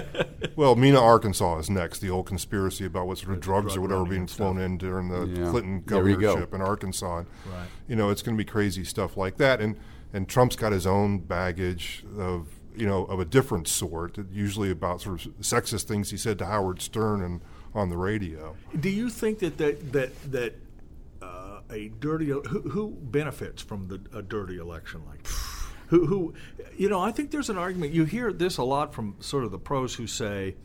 Well, 0.55 0.75
Mena, 0.75 0.99
Arkansas 1.01 1.59
is 1.59 1.69
next. 1.69 1.99
The 1.99 2.07
whole 2.07 2.23
conspiracy 2.23 2.85
about 2.85 3.07
what 3.07 3.17
sort 3.17 3.33
of 3.33 3.39
drugs 3.39 3.73
drug 3.73 3.77
or 3.77 3.81
whatever 3.81 4.05
being 4.05 4.27
flown 4.27 4.55
stuff. 4.55 4.65
in 4.65 4.77
during 4.77 5.09
the 5.09 5.25
Yeah. 5.25 5.49
Clinton 5.49 5.81
go. 5.85 5.97
governorship 6.01 6.53
in 6.53 6.61
Arkansas. 6.61 7.15
Right. 7.17 7.67
You 7.87 7.95
know, 7.95 8.09
it's 8.09 8.21
going 8.21 8.37
to 8.37 8.43
be 8.43 8.49
crazy 8.49 8.83
stuff 8.83 9.17
like 9.17 9.37
that. 9.37 9.61
And 9.61 9.77
and 10.13 10.27
Trump's 10.27 10.55
got 10.55 10.71
his 10.71 10.87
own 10.87 11.19
baggage 11.19 12.03
of 12.17 12.47
you 12.75 12.87
know 12.87 13.05
of 13.05 13.19
a 13.19 13.25
different 13.25 13.67
sort. 13.67 14.17
Usually 14.31 14.71
about 14.71 15.01
sort 15.01 15.25
of 15.25 15.31
sexist 15.39 15.83
things 15.83 16.11
he 16.11 16.17
said 16.17 16.37
to 16.39 16.45
Howard 16.45 16.81
Stern 16.81 17.21
and 17.21 17.41
on 17.75 17.89
the 17.89 17.97
radio. 17.97 18.55
Do 18.79 18.89
you 18.89 19.09
think 19.09 19.39
that 19.39 19.57
that 19.57 19.91
that 19.93 20.31
that 20.31 20.55
uh, 21.21 21.61
a 21.69 21.89
dirty 21.99 22.27
who, 22.27 22.41
who 22.41 22.89
benefits 23.01 23.61
from 23.61 23.87
the, 23.87 24.01
a 24.17 24.21
dirty 24.21 24.57
election 24.57 25.01
like 25.07 25.23
this? 25.23 25.58
Who, 25.89 26.05
who, 26.05 26.33
you 26.77 26.87
know, 26.87 26.99
I 26.99 27.11
think 27.11 27.31
there's 27.31 27.49
an 27.49 27.57
argument. 27.57 27.93
You 27.93 28.05
hear 28.05 28.31
this 28.31 28.57
a 28.57 28.63
lot 28.63 28.93
from 28.93 29.15
sort 29.19 29.43
of 29.43 29.51
the 29.51 29.59
pros 29.59 29.95
who 29.95 30.07
say 30.07 30.55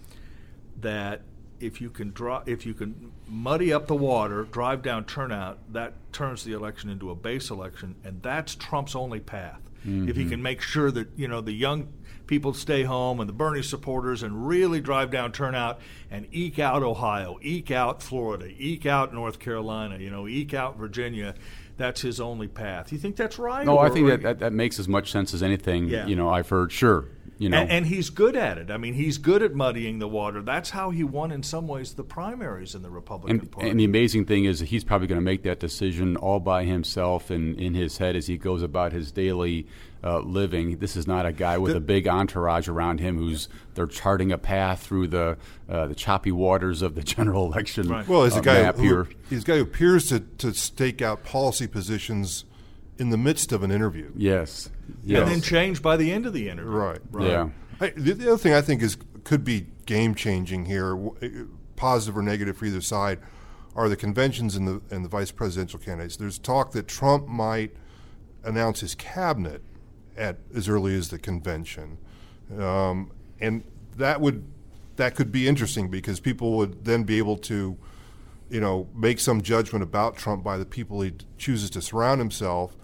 that 0.80 1.22
if 1.60 1.80
you 1.80 1.90
can 1.90 2.10
draw, 2.10 2.42
if 2.46 2.66
you 2.66 2.74
can 2.74 3.12
muddy 3.26 3.72
up 3.72 3.86
the 3.86 3.94
water, 3.94 4.44
drive 4.44 4.82
down 4.82 5.04
turnout, 5.04 5.58
that 5.72 5.94
turns 6.12 6.44
the 6.44 6.52
election 6.52 6.90
into 6.90 7.10
a 7.10 7.14
base 7.14 7.50
election, 7.50 7.94
and 8.04 8.22
that's 8.22 8.54
Trump's 8.54 8.94
only 8.94 9.20
path. 9.20 9.60
If 9.86 10.16
he 10.16 10.22
mm-hmm. 10.22 10.30
can 10.30 10.42
make 10.42 10.62
sure 10.62 10.90
that 10.90 11.08
you 11.14 11.28
know 11.28 11.42
the 11.42 11.52
young 11.52 11.92
people 12.26 12.54
stay 12.54 12.84
home 12.84 13.20
and 13.20 13.28
the 13.28 13.34
Bernie 13.34 13.62
supporters 13.62 14.22
and 14.22 14.48
really 14.48 14.80
drive 14.80 15.10
down 15.10 15.30
turnout 15.30 15.78
and 16.10 16.26
eke 16.32 16.58
out 16.58 16.82
Ohio, 16.82 17.38
eke 17.42 17.70
out 17.70 18.02
Florida, 18.02 18.46
eke 18.56 18.86
out 18.86 19.12
North 19.12 19.38
Carolina, 19.38 19.98
you 19.98 20.08
know, 20.08 20.26
eke 20.26 20.54
out 20.54 20.78
Virginia. 20.78 21.34
That's 21.76 22.00
his 22.02 22.20
only 22.20 22.46
path. 22.48 22.92
You 22.92 22.98
think 22.98 23.16
that's 23.16 23.38
right? 23.38 23.66
No, 23.66 23.78
I 23.78 23.88
think 23.90 24.06
that, 24.08 24.22
that, 24.22 24.38
that 24.38 24.52
makes 24.52 24.78
as 24.78 24.86
much 24.88 25.10
sense 25.10 25.34
as 25.34 25.42
anything, 25.42 25.88
Yeah. 25.88 26.06
you 26.06 26.14
know, 26.16 26.28
I've 26.28 26.48
heard. 26.48 26.70
Sure. 26.72 27.06
You 27.36 27.48
know, 27.48 27.56
and, 27.58 27.70
and 27.70 27.86
he's 27.86 28.10
good 28.10 28.36
at 28.36 28.58
it. 28.58 28.70
I 28.70 28.76
mean, 28.76 28.94
he's 28.94 29.18
good 29.18 29.42
at 29.42 29.54
muddying 29.56 29.98
the 29.98 30.06
water. 30.06 30.40
That's 30.40 30.70
how 30.70 30.90
he 30.90 31.02
won, 31.02 31.32
in 31.32 31.42
some 31.42 31.66
ways, 31.66 31.94
the 31.94 32.04
primaries 32.04 32.76
in 32.76 32.82
the 32.82 32.90
Republican 32.90 33.40
And, 33.40 33.50
Party. 33.50 33.70
and 33.70 33.80
the 33.80 33.84
amazing 33.84 34.24
thing 34.26 34.44
is, 34.44 34.60
he's 34.60 34.84
probably 34.84 35.08
going 35.08 35.18
to 35.20 35.24
make 35.24 35.42
that 35.42 35.58
decision 35.58 36.16
all 36.16 36.38
by 36.38 36.62
himself 36.64 37.30
and 37.30 37.58
in 37.58 37.74
his 37.74 37.98
head 37.98 38.14
as 38.14 38.28
he 38.28 38.36
goes 38.36 38.62
about 38.62 38.92
his 38.92 39.10
daily 39.10 39.66
uh, 40.04 40.18
living. 40.20 40.78
This 40.78 40.96
is 40.96 41.06
not 41.06 41.24
a 41.24 41.32
guy 41.32 41.56
with 41.56 41.74
a 41.74 41.80
big 41.80 42.06
entourage 42.06 42.68
around 42.68 43.00
him 43.00 43.16
who's 43.16 43.48
they're 43.74 43.86
charting 43.86 44.30
a 44.30 44.38
path 44.38 44.82
through 44.82 45.08
the 45.08 45.38
uh, 45.68 45.86
the 45.86 45.94
choppy 45.94 46.30
waters 46.30 46.82
of 46.82 46.94
the 46.94 47.02
general 47.14 47.46
election. 47.46 47.88
Right. 47.88 48.06
Well, 48.06 48.24
he's 48.24 48.36
uh, 48.36 48.40
a 48.40 48.42
guy 48.42 48.62
map 48.62 48.76
who, 48.76 48.82
here. 48.82 49.08
he's 49.30 49.42
a 49.42 49.46
guy 49.46 49.56
who 49.56 49.62
appears 49.62 50.08
to, 50.08 50.20
to 50.20 50.52
stake 50.52 51.00
out 51.00 51.24
policy 51.24 51.66
positions 51.66 52.44
in 52.98 53.10
the 53.10 53.16
midst 53.16 53.50
of 53.50 53.62
an 53.62 53.70
interview. 53.70 54.12
Yes. 54.14 54.70
Yes. 55.02 55.22
and 55.22 55.30
then 55.30 55.40
change 55.40 55.80
by 55.80 55.96
the 55.96 56.12
end 56.12 56.26
of 56.26 56.34
the 56.34 56.48
interview. 56.50 56.70
Right. 56.70 57.00
Yeah. 57.20 57.48
I, 57.80 57.88
the, 57.88 58.12
the 58.12 58.28
other 58.28 58.38
thing 58.38 58.52
I 58.52 58.60
think 58.60 58.82
is 58.82 58.98
could 59.24 59.42
be 59.42 59.66
game 59.86 60.14
changing 60.14 60.66
here, 60.66 60.90
w- 60.90 61.16
uh, 61.22 61.44
positive 61.76 62.16
or 62.16 62.22
negative 62.22 62.58
for 62.58 62.66
either 62.66 62.82
side, 62.82 63.20
are 63.74 63.88
the 63.88 63.96
conventions 63.96 64.54
and 64.54 64.68
the 64.68 64.82
and 64.94 65.02
the 65.02 65.08
vice 65.08 65.30
presidential 65.30 65.78
candidates. 65.78 66.16
There's 66.16 66.38
talk 66.38 66.72
that 66.72 66.86
Trump 66.86 67.26
might 67.26 67.74
announce 68.44 68.80
his 68.80 68.94
cabinet 68.94 69.62
at 70.16 70.38
as 70.54 70.68
early 70.68 70.94
as 70.96 71.08
the 71.10 71.18
convention, 71.18 71.98
um, 72.58 73.10
and 73.40 73.64
that 73.96 74.20
would 74.20 74.44
that 74.96 75.14
could 75.14 75.32
be 75.32 75.48
interesting 75.48 75.90
because 75.90 76.20
people 76.20 76.56
would 76.56 76.84
then 76.84 77.02
be 77.02 77.18
able 77.18 77.36
to, 77.36 77.76
you 78.48 78.60
know, 78.60 78.88
make 78.94 79.18
some 79.18 79.42
judgment 79.42 79.82
about 79.82 80.16
Trump 80.16 80.44
by 80.44 80.56
the 80.56 80.64
people 80.64 81.00
he 81.00 81.12
chooses 81.36 81.68
to 81.70 81.82
surround 81.82 82.20
himself. 82.20 82.76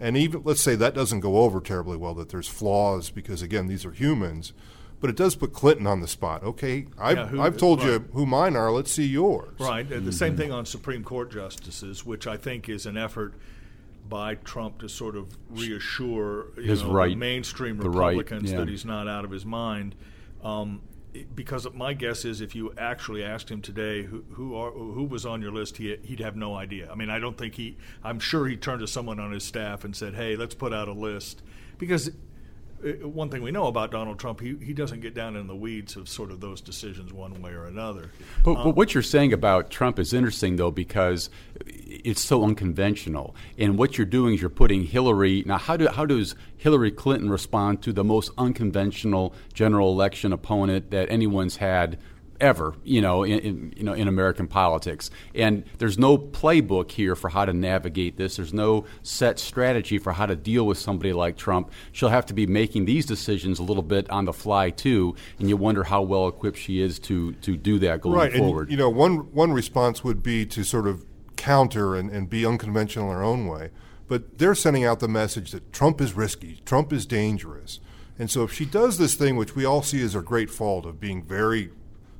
And 0.00 0.16
even 0.16 0.42
let's 0.44 0.60
say 0.62 0.76
that 0.76 0.94
doesn't 0.94 1.20
go 1.20 1.38
over 1.38 1.60
terribly 1.60 1.96
well, 1.96 2.14
that 2.14 2.28
there's 2.30 2.48
flaws 2.48 3.10
because 3.10 3.42
again 3.42 3.66
these 3.66 3.84
are 3.84 3.90
humans, 3.90 4.52
but 5.00 5.10
it 5.10 5.16
does 5.16 5.34
put 5.34 5.52
Clinton 5.52 5.86
on 5.86 6.00
the 6.00 6.08
spot. 6.08 6.42
Okay, 6.44 6.86
I've, 6.98 7.16
Yeah, 7.16 7.26
who- 7.26 7.40
I've 7.42 7.56
told 7.56 7.80
right. 7.80 7.88
you 7.92 8.08
who 8.14 8.24
mine 8.24 8.56
are. 8.56 8.70
Let's 8.72 8.92
see 8.92 9.06
yours. 9.06 9.58
Right. 9.58 9.90
and 9.92 10.06
The 10.06 10.12
same 10.12 10.36
thing 10.36 10.52
on 10.52 10.64
Supreme 10.66 11.02
Court 11.04 11.30
justices, 11.32 12.06
which 12.06 12.26
I 12.26 12.36
think 12.36 12.68
is 12.68 12.86
an 12.86 12.96
effort 12.96 13.34
by 14.08 14.34
Trump 14.36 14.78
to 14.80 14.88
sort 14.88 15.16
of 15.16 15.36
reassure 15.50 16.46
you 16.56 16.62
His 16.64 16.82
know, 16.82 16.92
right- 16.92 17.10
the 17.10 17.16
mainstream 17.16 17.78
the 17.78 17.90
right, 17.90 18.16
Republicans 18.16 18.52
yeah. 18.52 18.58
that 18.58 18.68
he's 18.68 18.84
not 18.84 19.08
out 19.08 19.24
of 19.24 19.30
his 19.30 19.44
mind. 19.46 19.94
Um, 20.42 20.82
because 21.34 21.66
my 21.72 21.94
guess 21.94 22.24
is, 22.24 22.40
if 22.40 22.54
you 22.54 22.72
actually 22.78 23.24
asked 23.24 23.50
him 23.50 23.60
today 23.62 24.04
who 24.04 24.24
who, 24.32 24.54
are, 24.54 24.70
who 24.70 25.04
was 25.04 25.24
on 25.26 25.42
your 25.42 25.50
list, 25.50 25.78
he, 25.78 25.96
he'd 26.04 26.20
have 26.20 26.36
no 26.36 26.54
idea. 26.54 26.90
I 26.90 26.94
mean, 26.94 27.10
I 27.10 27.18
don't 27.18 27.36
think 27.36 27.54
he. 27.54 27.76
I'm 28.04 28.20
sure 28.20 28.46
he 28.46 28.56
turned 28.56 28.80
to 28.80 28.86
someone 28.86 29.18
on 29.18 29.32
his 29.32 29.42
staff 29.42 29.84
and 29.84 29.96
said, 29.96 30.14
"Hey, 30.14 30.36
let's 30.36 30.54
put 30.54 30.72
out 30.72 30.86
a 30.86 30.92
list," 30.92 31.42
because 31.78 32.10
uh, 32.84 33.08
one 33.08 33.30
thing 33.30 33.42
we 33.42 33.50
know 33.50 33.66
about 33.66 33.90
Donald 33.90 34.18
Trump, 34.18 34.40
he, 34.40 34.56
he 34.62 34.72
doesn't 34.72 35.00
get 35.00 35.14
down 35.14 35.36
in 35.36 35.46
the 35.46 35.54
weeds 35.56 35.96
of 35.96 36.08
sort 36.08 36.30
of 36.30 36.40
those 36.40 36.60
decisions 36.60 37.12
one 37.12 37.40
way 37.42 37.52
or 37.52 37.64
another. 37.64 38.10
But, 38.44 38.62
but 38.62 38.76
what 38.76 38.94
you're 38.94 39.02
saying 39.02 39.32
about 39.32 39.70
Trump 39.70 39.98
is 39.98 40.12
interesting, 40.12 40.56
though, 40.56 40.70
because 40.70 41.30
it's 41.66 42.22
so 42.22 42.44
unconventional. 42.44 43.34
And 43.56 43.78
what 43.78 43.98
you're 43.98 44.06
doing 44.06 44.34
is 44.34 44.40
you're 44.40 44.50
putting 44.50 44.84
Hillary. 44.84 45.42
Now, 45.46 45.58
how, 45.58 45.76
do, 45.76 45.88
how 45.88 46.06
does 46.06 46.34
Hillary 46.56 46.90
Clinton 46.90 47.30
respond 47.30 47.82
to 47.82 47.92
the 47.92 48.04
most 48.04 48.30
unconventional 48.38 49.34
general 49.52 49.90
election 49.90 50.32
opponent 50.32 50.90
that 50.90 51.10
anyone's 51.10 51.56
had 51.56 51.98
ever, 52.40 52.74
you 52.84 53.00
know, 53.00 53.22
in, 53.22 53.38
in, 53.40 53.74
you 53.76 53.82
know, 53.82 53.92
in 53.92 54.08
American 54.08 54.46
politics. 54.46 55.10
And 55.34 55.64
there's 55.78 55.98
no 55.98 56.16
playbook 56.16 56.90
here 56.90 57.14
for 57.16 57.28
how 57.28 57.44
to 57.44 57.52
navigate 57.52 58.16
this. 58.16 58.36
There's 58.36 58.54
no 58.54 58.84
set 59.02 59.38
strategy 59.38 59.98
for 59.98 60.12
how 60.12 60.26
to 60.26 60.36
deal 60.36 60.66
with 60.66 60.78
somebody 60.78 61.12
like 61.12 61.36
Trump. 61.36 61.70
She'll 61.92 62.08
have 62.08 62.26
to 62.26 62.34
be 62.34 62.46
making 62.46 62.84
these 62.84 63.06
decisions 63.06 63.58
a 63.58 63.62
little 63.62 63.82
bit 63.82 64.08
on 64.10 64.24
the 64.24 64.32
fly 64.32 64.70
too, 64.70 65.16
and 65.38 65.48
you 65.48 65.56
wonder 65.56 65.84
how 65.84 66.02
well 66.02 66.28
equipped 66.28 66.58
she 66.58 66.80
is 66.80 66.98
to 67.00 67.32
to 67.34 67.56
do 67.56 67.78
that 67.80 68.00
going 68.00 68.16
right. 68.16 68.32
forward. 68.32 68.68
And, 68.68 68.72
you 68.72 68.76
know, 68.76 68.90
one 68.90 69.32
one 69.32 69.52
response 69.52 70.04
would 70.04 70.22
be 70.22 70.46
to 70.46 70.64
sort 70.64 70.86
of 70.86 71.04
counter 71.36 71.94
and, 71.94 72.10
and 72.10 72.28
be 72.28 72.44
unconventional 72.44 73.10
in 73.10 73.16
our 73.16 73.22
own 73.22 73.46
way. 73.46 73.70
But 74.08 74.38
they're 74.38 74.54
sending 74.54 74.84
out 74.84 75.00
the 75.00 75.08
message 75.08 75.50
that 75.52 75.72
Trump 75.72 76.00
is 76.00 76.14
risky, 76.14 76.60
Trump 76.64 76.92
is 76.92 77.06
dangerous. 77.06 77.80
And 78.18 78.30
so 78.30 78.42
if 78.42 78.52
she 78.52 78.64
does 78.64 78.98
this 78.98 79.14
thing, 79.14 79.36
which 79.36 79.54
we 79.54 79.64
all 79.64 79.82
see 79.82 80.02
as 80.02 80.14
her 80.14 80.22
great 80.22 80.50
fault 80.50 80.84
of 80.86 80.98
being 80.98 81.22
very 81.22 81.70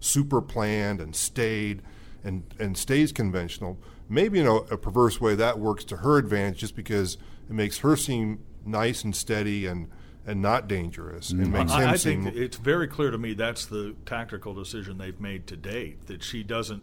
super 0.00 0.40
planned 0.40 1.00
and 1.00 1.14
stayed 1.14 1.82
and, 2.24 2.42
and 2.58 2.76
stays 2.76 3.12
conventional, 3.12 3.78
maybe 4.08 4.38
in 4.38 4.46
a, 4.46 4.54
a, 4.54 4.76
perverse 4.76 5.20
way 5.20 5.34
that 5.34 5.58
works 5.58 5.84
to 5.84 5.98
her 5.98 6.18
advantage 6.18 6.58
just 6.58 6.76
because 6.76 7.16
it 7.48 7.52
makes 7.52 7.78
her 7.78 7.96
seem 7.96 8.40
nice 8.64 9.04
and 9.04 9.14
steady 9.14 9.66
and 9.66 9.88
and 10.26 10.42
not 10.42 10.68
dangerous. 10.68 11.32
Mm-hmm. 11.32 11.52
makes 11.52 11.72
I, 11.72 11.82
him 11.82 11.88
I 11.88 11.96
seem 11.96 12.24
think 12.24 12.36
it's 12.36 12.58
very 12.58 12.86
clear 12.86 13.10
to 13.10 13.16
me 13.16 13.32
that's 13.32 13.64
the 13.64 13.94
tactical 14.04 14.52
decision 14.52 14.98
they've 14.98 15.18
made 15.18 15.46
to 15.46 15.56
date 15.56 16.06
that 16.06 16.22
she 16.22 16.42
doesn't 16.42 16.82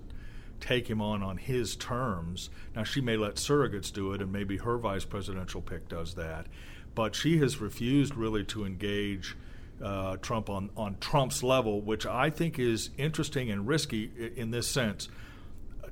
take 0.59 0.89
him 0.89 0.99
on 0.99 1.21
on 1.21 1.37
his 1.37 1.75
terms. 1.75 2.49
Now 2.75 2.83
she 2.83 3.01
may 3.01 3.17
let 3.17 3.35
surrogates 3.35 3.93
do 3.93 4.13
it, 4.13 4.21
and 4.21 4.31
maybe 4.31 4.57
her 4.57 4.77
vice 4.77 5.05
presidential 5.05 5.61
pick 5.61 5.87
does 5.87 6.15
that, 6.15 6.47
but 6.95 7.13
she 7.13 7.37
has 7.37 7.61
refused 7.61 8.15
really 8.15 8.43
to 8.45 8.65
engage 8.65 9.35
uh, 9.83 10.17
Trump 10.17 10.49
on, 10.49 10.69
on 10.77 10.97
Trump's 10.99 11.43
level, 11.43 11.81
which 11.81 12.05
I 12.05 12.29
think 12.29 12.59
is 12.59 12.89
interesting 12.97 13.51
and 13.51 13.67
risky 13.67 14.11
in 14.35 14.51
this 14.51 14.67
sense. 14.67 15.09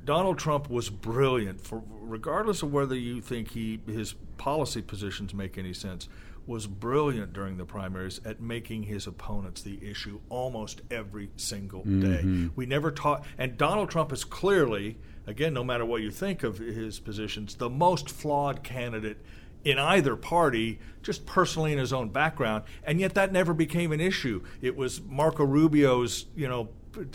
Donald 0.06 0.38
Trump 0.38 0.70
was 0.70 0.90
brilliant 0.90 1.62
for 1.62 1.82
regardless 1.90 2.62
of 2.62 2.74
whether 2.74 2.96
you 2.96 3.22
think 3.22 3.52
he 3.52 3.80
his 3.86 4.16
policy 4.38 4.82
positions 4.82 5.34
make 5.34 5.58
any 5.58 5.74
sense 5.74 6.10
was 6.46 6.68
brilliant 6.68 7.32
during 7.32 7.56
the 7.56 7.64
primaries 7.64 8.20
at 8.26 8.42
making 8.42 8.84
his 8.84 9.08
opponents 9.08 9.62
the 9.62 9.80
issue 9.82 10.20
almost 10.28 10.82
every 10.92 11.30
single 11.38 11.84
day. 11.84 12.20
Mm-hmm. 12.20 12.48
We 12.56 12.66
never 12.66 12.92
taught 12.92 13.24
and 13.38 13.58
Donald 13.58 13.90
Trump 13.90 14.12
is 14.12 14.26
clearly 14.26 14.98
again 15.26 15.54
no 15.54 15.64
matter 15.64 15.86
what 15.86 16.02
you 16.02 16.12
think 16.12 16.44
of 16.44 16.58
his 16.58 17.00
positions 17.00 17.56
the 17.56 17.70
most 17.70 18.10
flawed 18.10 18.62
candidate 18.62 19.18
in 19.64 19.80
either 19.80 20.16
party, 20.16 20.80
just 21.02 21.26
personally 21.26 21.72
in 21.72 21.78
his 21.80 21.94
own 21.94 22.10
background, 22.10 22.64
and 22.84 23.00
yet 23.00 23.14
that 23.16 23.32
never 23.32 23.54
became 23.54 23.92
an 23.92 24.02
issue. 24.02 24.44
It 24.62 24.76
was 24.76 25.02
Marco 25.02 25.44
Rubio's, 25.46 26.26
you 26.36 26.48
know, 26.48 26.70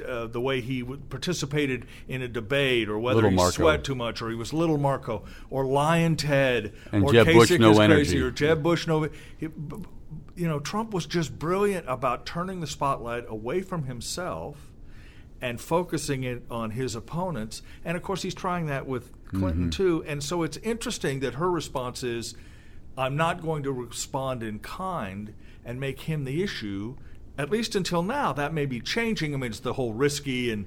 uh, 0.06 0.26
the 0.26 0.40
way 0.40 0.60
he 0.60 0.82
participated 0.82 1.86
in 2.08 2.22
a 2.22 2.28
debate, 2.28 2.88
or 2.88 2.98
whether 2.98 3.28
he 3.30 3.38
sweat 3.50 3.84
too 3.84 3.94
much, 3.94 4.20
or 4.20 4.28
he 4.28 4.34
was 4.34 4.52
little 4.52 4.78
Marco, 4.78 5.24
or 5.50 5.64
Lyin' 5.64 6.16
Ted, 6.16 6.72
And 6.90 7.04
or 7.04 7.12
Jeb 7.12 7.26
Kasich 7.28 7.34
Bush, 7.34 7.58
no 7.58 7.70
is 7.70 7.78
energy. 7.78 7.94
crazy, 8.04 8.20
or 8.20 8.30
Jeb 8.30 8.62
Bush, 8.62 8.86
no. 8.86 9.08
He, 9.36 9.48
you 10.34 10.46
know, 10.48 10.58
Trump 10.60 10.92
was 10.92 11.06
just 11.06 11.38
brilliant 11.38 11.84
about 11.88 12.24
turning 12.26 12.60
the 12.60 12.66
spotlight 12.66 13.24
away 13.28 13.60
from 13.60 13.84
himself 13.84 14.67
and 15.40 15.60
focusing 15.60 16.24
it 16.24 16.42
on 16.50 16.70
his 16.70 16.94
opponents. 16.94 17.62
And 17.84 17.96
of 17.96 18.02
course, 18.02 18.22
he's 18.22 18.34
trying 18.34 18.66
that 18.66 18.86
with 18.86 19.12
Clinton 19.28 19.64
Mm-hmm. 19.64 19.70
too. 19.70 20.04
And 20.06 20.22
so 20.22 20.42
it's 20.42 20.56
interesting 20.58 21.20
that 21.20 21.34
her 21.34 21.50
response 21.50 22.02
is, 22.02 22.34
"I'm 22.96 23.16
not 23.16 23.42
going 23.42 23.62
to 23.64 23.72
respond 23.72 24.42
in 24.42 24.58
kind 24.58 25.34
and 25.64 25.78
make 25.78 26.00
him 26.02 26.24
the 26.24 26.42
issue." 26.42 26.96
At 27.36 27.50
least 27.50 27.76
until 27.76 28.02
now, 28.02 28.32
that 28.32 28.52
may 28.52 28.66
be 28.66 28.80
changing. 28.80 29.32
I 29.32 29.36
mean, 29.36 29.50
it's 29.50 29.60
the 29.60 29.74
whole 29.74 29.92
risky 29.92 30.50
and. 30.50 30.66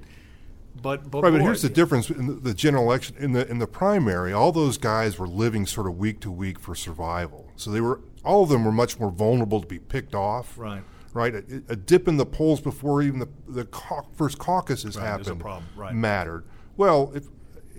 But, 0.74 1.10
but 1.10 1.22
Right, 1.22 1.30
but 1.30 1.40
boy, 1.40 1.44
here's 1.44 1.60
the 1.60 1.68
difference 1.68 2.08
in 2.08 2.28
the, 2.28 2.32
the 2.32 2.54
general 2.54 2.84
election. 2.84 3.14
In 3.18 3.32
the 3.32 3.46
in 3.46 3.58
the 3.58 3.66
primary, 3.66 4.32
all 4.32 4.52
those 4.52 4.78
guys 4.78 5.18
were 5.18 5.28
living 5.28 5.66
sort 5.66 5.86
of 5.86 5.98
week 5.98 6.20
to 6.20 6.30
week 6.30 6.58
for 6.58 6.74
survival. 6.74 7.50
So 7.56 7.70
they 7.70 7.82
were 7.82 8.00
all 8.24 8.44
of 8.44 8.48
them 8.48 8.64
were 8.64 8.72
much 8.72 8.98
more 8.98 9.10
vulnerable 9.10 9.60
to 9.60 9.66
be 9.66 9.78
picked 9.78 10.14
off. 10.14 10.56
Right. 10.56 10.82
Right. 11.12 11.34
A, 11.34 11.62
a 11.68 11.76
dip 11.76 12.08
in 12.08 12.16
the 12.16 12.24
polls 12.26 12.60
before 12.60 13.02
even 13.02 13.18
the 13.18 13.28
the 13.48 13.64
cau- 13.66 14.06
first 14.14 14.38
caucuses 14.38 14.96
Right, 14.96 15.06
happened 15.06 15.40
problem, 15.40 15.66
right. 15.76 15.94
mattered. 15.94 16.44
Well, 16.76 17.12
if, 17.14 17.26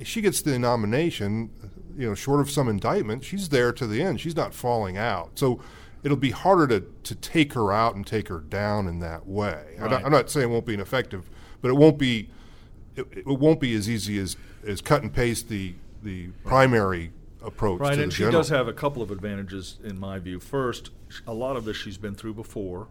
she 0.07 0.21
gets 0.21 0.41
the 0.41 0.57
nomination, 0.59 1.49
you 1.97 2.07
know, 2.07 2.15
short 2.15 2.39
of 2.41 2.49
some 2.49 2.67
indictment, 2.67 3.23
she's 3.23 3.49
there 3.49 3.71
to 3.73 3.87
the 3.87 4.01
end. 4.01 4.19
She's 4.21 4.35
not 4.35 4.53
falling 4.53 4.97
out. 4.97 5.31
So 5.39 5.59
it'll 6.03 6.17
be 6.17 6.31
harder 6.31 6.67
to, 6.67 6.85
to 7.03 7.15
take 7.15 7.53
her 7.53 7.71
out 7.71 7.95
and 7.95 8.05
take 8.05 8.27
her 8.27 8.39
down 8.39 8.87
in 8.87 8.99
that 8.99 9.25
way. 9.27 9.77
I'm, 9.81 9.89
not, 9.89 10.05
I'm 10.05 10.11
not 10.11 10.29
saying 10.29 10.49
it 10.49 10.51
won't 10.51 10.65
be 10.65 10.73
ineffective, 10.73 11.29
but 11.61 11.69
it 11.69 11.75
won't 11.75 11.97
be 11.97 12.29
it, 12.95 13.07
it 13.15 13.25
won't 13.25 13.59
be 13.59 13.73
as 13.73 13.89
easy 13.89 14.19
as, 14.19 14.37
as 14.65 14.79
cut 14.81 15.01
and 15.01 15.11
paste 15.13 15.49
the 15.49 15.73
the 16.03 16.27
primary 16.43 17.11
approach 17.41 17.79
Right, 17.79 17.91
to 17.91 17.95
the 17.97 18.03
and 18.03 18.11
she 18.13 18.19
general. 18.19 18.41
does 18.41 18.49
have 18.49 18.67
a 18.67 18.73
couple 18.73 19.01
of 19.01 19.09
advantages 19.09 19.77
in 19.83 19.97
my 19.99 20.19
view. 20.19 20.39
First, 20.39 20.91
a 21.25 21.33
lot 21.33 21.55
of 21.55 21.65
this 21.65 21.77
she's 21.77 21.97
been 21.97 22.13
through 22.15 22.33
before. 22.33 22.87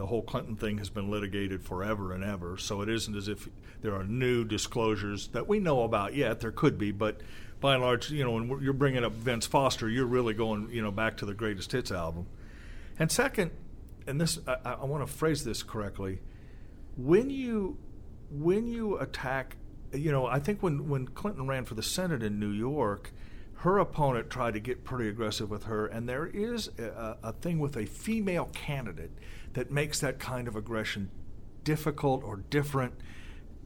The 0.00 0.06
whole 0.06 0.22
Clinton 0.22 0.56
thing 0.56 0.78
has 0.78 0.88
been 0.88 1.10
litigated 1.10 1.62
forever 1.62 2.14
and 2.14 2.24
ever, 2.24 2.56
so 2.56 2.80
it 2.80 2.88
isn't 2.88 3.14
as 3.14 3.28
if 3.28 3.50
there 3.82 3.94
are 3.94 4.02
new 4.02 4.46
disclosures 4.46 5.28
that 5.28 5.46
we 5.46 5.58
know 5.58 5.82
about 5.82 6.14
yet. 6.14 6.40
There 6.40 6.52
could 6.52 6.78
be, 6.78 6.90
but 6.90 7.20
by 7.60 7.74
and 7.74 7.82
large, 7.82 8.10
you 8.10 8.24
know, 8.24 8.30
when 8.30 8.62
you're 8.62 8.72
bringing 8.72 9.04
up 9.04 9.12
Vince 9.12 9.44
Foster, 9.44 9.90
you're 9.90 10.06
really 10.06 10.32
going, 10.32 10.70
you 10.72 10.80
know, 10.80 10.90
back 10.90 11.18
to 11.18 11.26
the 11.26 11.34
greatest 11.34 11.72
hits 11.72 11.92
album. 11.92 12.24
And 12.98 13.12
second, 13.12 13.50
and 14.06 14.18
this 14.18 14.38
I, 14.46 14.76
I 14.80 14.84
want 14.86 15.06
to 15.06 15.12
phrase 15.12 15.44
this 15.44 15.62
correctly, 15.62 16.20
when 16.96 17.28
you 17.28 17.76
when 18.30 18.68
you 18.68 18.96
attack, 18.96 19.58
you 19.92 20.10
know, 20.10 20.24
I 20.24 20.38
think 20.38 20.62
when 20.62 20.88
when 20.88 21.08
Clinton 21.08 21.46
ran 21.46 21.66
for 21.66 21.74
the 21.74 21.82
Senate 21.82 22.22
in 22.22 22.40
New 22.40 22.52
York, 22.52 23.12
her 23.56 23.76
opponent 23.76 24.30
tried 24.30 24.54
to 24.54 24.60
get 24.60 24.82
pretty 24.82 25.10
aggressive 25.10 25.50
with 25.50 25.64
her, 25.64 25.88
and 25.88 26.08
there 26.08 26.26
is 26.26 26.70
a, 26.78 27.18
a 27.22 27.32
thing 27.34 27.58
with 27.58 27.76
a 27.76 27.84
female 27.84 28.48
candidate 28.54 29.10
that 29.54 29.70
makes 29.70 30.00
that 30.00 30.18
kind 30.18 30.48
of 30.48 30.56
aggression 30.56 31.10
difficult 31.64 32.22
or 32.24 32.36
different. 32.50 32.94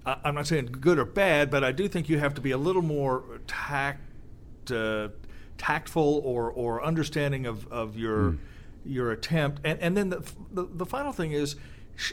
I, 0.07 0.17
I'm 0.25 0.35
not 0.35 0.47
saying 0.47 0.77
good 0.81 0.99
or 0.99 1.05
bad, 1.05 1.51
but 1.51 1.63
I 1.65 1.73
do 1.73 1.89
think 1.89 2.09
you 2.09 2.19
have 2.19 2.35
to 2.35 2.41
be 2.41 2.51
a 2.51 2.59
little 2.59 2.83
more 2.83 3.41
tact, 3.47 4.71
uh, 4.71 5.09
tactful 5.59 6.23
or, 6.25 6.51
or 6.51 6.83
understanding 6.83 7.47
of, 7.47 7.67
of 7.73 7.97
your 7.97 8.37
your 8.87 9.13
attempt. 9.13 9.61
And 9.65 9.79
and 9.81 9.97
then 9.97 10.11
the 10.11 10.33
the, 10.53 10.69
the 10.71 10.87
final 10.87 11.13
thing 11.13 11.33
is. 11.33 11.57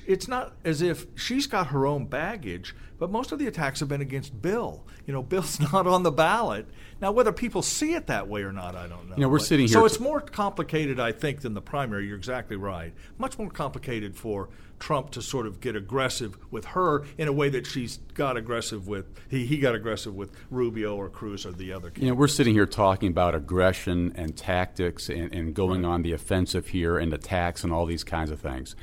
It's 0.06 0.28
not 0.28 0.54
as 0.63 0.82
if 0.82 1.06
she's 1.15 1.48
got 1.48 1.67
her 1.67 1.86
own 1.86 2.06
baggage, 2.06 2.76
but 3.00 3.10
most 3.10 3.32
of 3.32 3.39
the 3.39 3.48
attacks 3.48 3.80
have 3.80 3.89
been 3.89 4.02
against 4.02 4.41
Bill. 4.41 4.84
You 5.08 5.13
know, 5.13 5.24
Bill's 5.32 5.60
not 5.60 5.88
on 5.88 6.04
the 6.04 6.12
ballot. 6.12 6.67
Now, 7.02 7.12
whether 7.12 7.32
people 7.32 7.62
see 7.63 7.94
it 7.96 8.08
that 8.08 8.28
way 8.28 8.44
or 8.44 8.52
not, 8.52 8.76
I 8.76 8.88
don't 8.88 9.10
know. 9.10 9.15
You 9.15 9.22
know, 9.22 9.30
we're 9.30 9.39
But- 9.39 9.48
sitting 9.48 9.67
So 9.67 9.86
it's 9.86 10.00
more 10.00 10.22
complicated, 10.22 11.00
I 11.00 11.12
think, 11.12 11.41
than 11.41 11.54
the 11.56 11.62
primary. 11.62 12.08
You're 12.08 12.17
exactly 12.17 12.58
right. 12.58 12.94
Much 13.17 13.39
more 13.39 13.50
complicated 13.50 14.15
for 14.15 14.50
Trump 14.80 15.12
to 15.12 15.22
sort 15.22 15.46
of 15.46 15.62
get 15.62 15.76
aggressive 15.76 16.38
with 16.52 16.65
her 16.65 17.04
in 17.17 17.28
a 17.28 17.32
way 17.32 17.50
that 17.50 17.65
she's 17.67 17.98
got 18.15 18.36
aggressive 18.36 18.88
with 18.88 19.06
he, 19.30 19.46
he 19.46 19.58
got 19.58 19.76
aggressive 19.76 20.15
with 20.15 20.32
Rubio 20.50 20.96
or 20.96 21.08
Cruz 21.08 21.46
or 21.46 21.52
the 21.52 21.72
other. 21.72 21.91
You 21.96 22.08
know, 22.08 22.13
we're 22.15 22.28
sitting 22.28 22.54
here 22.54 22.65
talking 22.65 23.10
about 23.10 23.36
aggression 23.36 24.12
and 24.15 24.36
tactics 24.36 25.08
and, 25.08 25.34
and 25.34 25.54
going 25.54 25.86
on 25.86 26.02
the 26.02 26.13
offensive 26.13 26.70
here 26.70 26.98
and 26.98 27.13
attacks 27.13 27.63
and 27.63 27.72
all 27.72 27.86
these 27.86 28.04
kinds 28.04 28.32
of 28.32 28.39
things. 28.39 28.76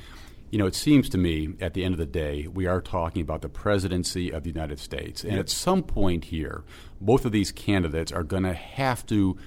You 0.49 0.57
know, 0.57 0.65
it 0.65 0.75
seems 0.75 1.09
to 1.09 1.17
me 1.17 1.53
at 1.61 1.73
the 1.73 1.83
end 1.83 1.93
of 1.93 1.99
the 1.99 2.05
day, 2.05 2.47
we 2.47 2.65
are 2.65 2.81
talking 2.81 3.21
about 3.21 3.41
the 3.41 3.49
presidency 3.49 4.31
of 4.31 4.43
the 4.43 4.49
United 4.49 4.79
States. 4.79 5.23
And 5.23 5.37
at 5.37 5.49
some 5.49 5.83
point 5.83 6.25
here, 6.25 6.63
both 6.99 7.23
of 7.23 7.31
these 7.31 7.51
candidates 7.51 8.11
are 8.11 8.23
going 8.23 8.43
to 8.43 8.53
have 8.53 9.05
to 9.07 9.37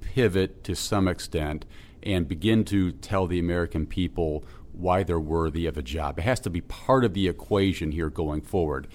pivot 0.00 0.64
to 0.64 0.74
some 0.74 1.08
extent 1.08 1.66
and 2.02 2.26
begin 2.26 2.64
to 2.64 2.92
tell 2.92 3.26
the 3.26 3.38
American 3.38 3.86
people 3.86 4.44
why 4.72 5.02
they're 5.02 5.20
worthy 5.20 5.66
of 5.66 5.76
a 5.76 5.82
job. 5.82 6.18
It 6.18 6.22
has 6.22 6.40
to 6.40 6.50
be 6.50 6.60
part 6.60 7.04
of 7.04 7.12
the 7.12 7.28
equation 7.28 7.92
here 7.92 8.08
going 8.08 8.40
forward. 8.40 8.88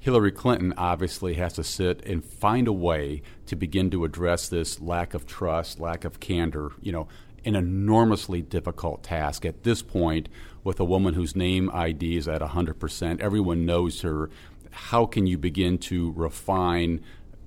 Hillary 0.00 0.32
Clinton 0.32 0.72
obviously 0.76 1.34
has 1.34 1.54
to 1.54 1.64
sit 1.64 2.04
and 2.06 2.24
find 2.24 2.68
a 2.68 2.72
way 2.72 3.22
to 3.46 3.56
begin 3.56 3.90
to 3.90 4.04
address 4.04 4.48
this 4.48 4.80
lack 4.80 5.12
of 5.12 5.26
trust, 5.26 5.80
lack 5.80 6.04
of 6.04 6.20
candor, 6.20 6.70
you 6.80 6.92
know, 6.92 7.08
an 7.44 7.56
enormously 7.56 8.42
difficult 8.42 9.02
task 9.02 9.44
at 9.44 9.64
this 9.64 9.82
point 9.82 10.28
with 10.68 10.78
a 10.78 10.84
woman 10.84 11.14
whose 11.14 11.34
name 11.34 11.70
ID 11.72 12.18
is 12.18 12.28
at 12.28 12.42
100%. 12.42 13.20
Everyone 13.20 13.64
knows 13.64 14.02
her. 14.02 14.28
How 14.70 15.06
can 15.06 15.26
you 15.26 15.38
begin 15.38 15.78
to 15.78 16.12
refine 16.12 17.00